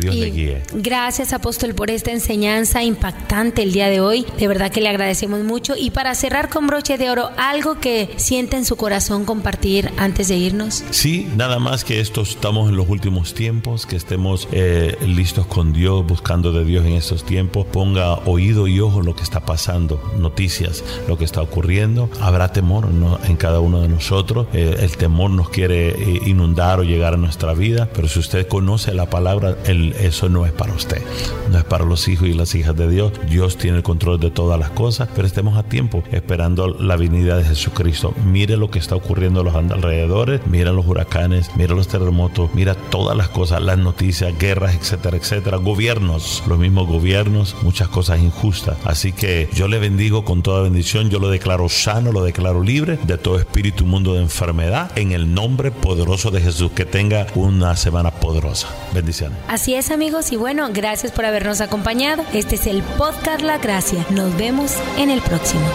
Dios 0.00 0.14
le 0.14 0.30
guíe. 0.30 0.62
Gracias, 0.72 1.32
apóstol, 1.32 1.74
por 1.74 1.90
esta 1.90 2.10
enseñanza 2.10 2.82
impactante 2.82 3.62
el 3.62 3.72
día 3.72 3.88
de 3.88 4.00
hoy. 4.00 4.26
De 4.38 4.48
verdad 4.48 4.70
que 4.70 4.80
le 4.80 4.88
agradecemos 4.88 5.42
mucho. 5.44 5.74
Y 5.76 5.90
para 5.90 6.14
cerrar 6.14 6.48
con 6.48 6.66
broche 6.66 6.98
de 6.98 7.10
oro, 7.10 7.30
algo 7.36 7.80
que 7.80 8.10
siente 8.16 8.56
en 8.56 8.64
su 8.64 8.76
corazón 8.76 9.24
compartir 9.24 9.90
antes 9.96 10.28
de 10.28 10.36
irnos. 10.36 10.84
Sí, 10.90 11.28
nada 11.36 11.58
más 11.58 11.84
que 11.84 12.00
esto 12.00 12.22
estamos 12.22 12.68
en 12.68 12.76
los 12.76 12.88
últimos 12.88 13.34
tiempos, 13.34 13.86
que 13.86 13.96
estemos 13.96 14.48
eh, 14.52 14.96
listos 15.06 15.46
con 15.46 15.72
Dios, 15.72 16.06
buscando 16.06 16.52
de 16.52 16.64
Dios 16.64 16.84
en 16.86 16.92
estos 16.92 17.24
tiempos. 17.24 17.66
Ponga 17.66 18.14
oído 18.26 18.66
y 18.68 18.80
ojo 18.80 19.02
lo 19.02 19.14
que 19.14 19.22
está 19.22 19.40
pasando, 19.40 20.00
noticias, 20.18 20.84
lo 21.08 21.18
que 21.18 21.24
está 21.24 21.42
ocurriendo. 21.42 22.08
Habrá 22.20 22.52
temor 22.52 22.88
en 23.26 23.36
cada 23.36 23.60
uno 23.60 23.80
de 23.80 23.88
nosotros. 23.88 24.46
Eh, 24.52 24.76
el 24.80 24.96
temor 24.96 25.30
nos 25.30 25.50
quiere 25.50 25.90
eh, 25.90 26.20
inundar 26.26 26.80
o 26.80 26.82
llegar 26.82 27.14
a 27.14 27.16
nuestra 27.16 27.54
vida, 27.54 27.88
pero 27.94 28.08
si 28.08 28.18
usted 28.18 28.46
conoce 28.46 28.94
la 28.94 29.10
palabra, 29.10 29.56
el 29.66 29.85
eso 29.98 30.28
no 30.28 30.46
es 30.46 30.52
para 30.52 30.72
usted, 30.72 31.02
no 31.50 31.58
es 31.58 31.64
para 31.64 31.84
los 31.84 32.08
hijos 32.08 32.28
y 32.28 32.32
las 32.32 32.54
hijas 32.54 32.76
de 32.76 32.88
Dios. 32.88 33.12
Dios 33.28 33.56
tiene 33.56 33.78
el 33.78 33.82
control 33.82 34.20
de 34.20 34.30
todas 34.30 34.58
las 34.58 34.70
cosas, 34.70 35.08
pero 35.14 35.26
estemos 35.26 35.56
a 35.56 35.62
tiempo 35.62 36.02
esperando 36.10 36.68
la 36.68 36.96
venida 36.96 37.36
de 37.36 37.44
Jesucristo. 37.44 38.14
Mire 38.24 38.56
lo 38.56 38.70
que 38.70 38.78
está 38.78 38.96
ocurriendo 38.96 39.40
a 39.40 39.44
los 39.44 39.54
alrededores, 39.54 40.40
mira 40.46 40.72
los 40.72 40.86
huracanes, 40.86 41.50
mira 41.56 41.74
los 41.74 41.88
terremotos, 41.88 42.50
mira 42.54 42.74
todas 42.74 43.16
las 43.16 43.28
cosas, 43.28 43.62
las 43.62 43.78
noticias, 43.78 44.36
guerras, 44.38 44.74
etcétera, 44.74 45.16
etcétera. 45.16 45.56
Gobiernos, 45.58 46.42
los 46.46 46.58
mismos 46.58 46.88
gobiernos, 46.88 47.56
muchas 47.62 47.88
cosas 47.88 48.20
injustas. 48.20 48.76
Así 48.84 49.12
que 49.12 49.48
yo 49.54 49.68
le 49.68 49.78
bendigo 49.78 50.24
con 50.24 50.42
toda 50.42 50.62
bendición, 50.62 51.10
yo 51.10 51.18
lo 51.18 51.28
declaro 51.28 51.68
sano, 51.68 52.12
lo 52.12 52.24
declaro 52.24 52.62
libre 52.62 52.98
de 53.06 53.18
todo 53.18 53.38
espíritu 53.38 53.86
mundo 53.86 54.14
de 54.14 54.22
enfermedad 54.22 54.90
en 54.96 55.12
el 55.12 55.32
nombre 55.32 55.70
poderoso 55.70 56.30
de 56.30 56.40
Jesús. 56.40 56.72
Que 56.72 56.84
tenga 56.84 57.26
una 57.34 57.76
semana 57.76 58.10
poderosa. 58.10 58.68
Bendiciones. 58.92 59.38
Así 59.66 59.74
es 59.74 59.90
amigos 59.90 60.30
y 60.30 60.36
bueno, 60.36 60.68
gracias 60.72 61.10
por 61.10 61.24
habernos 61.24 61.60
acompañado. 61.60 62.24
Este 62.32 62.54
es 62.54 62.68
el 62.68 62.84
podcast 62.84 63.42
La 63.42 63.58
Gracia. 63.58 64.06
Nos 64.10 64.36
vemos 64.36 64.76
en 64.96 65.10
el 65.10 65.20
próximo. 65.20 65.66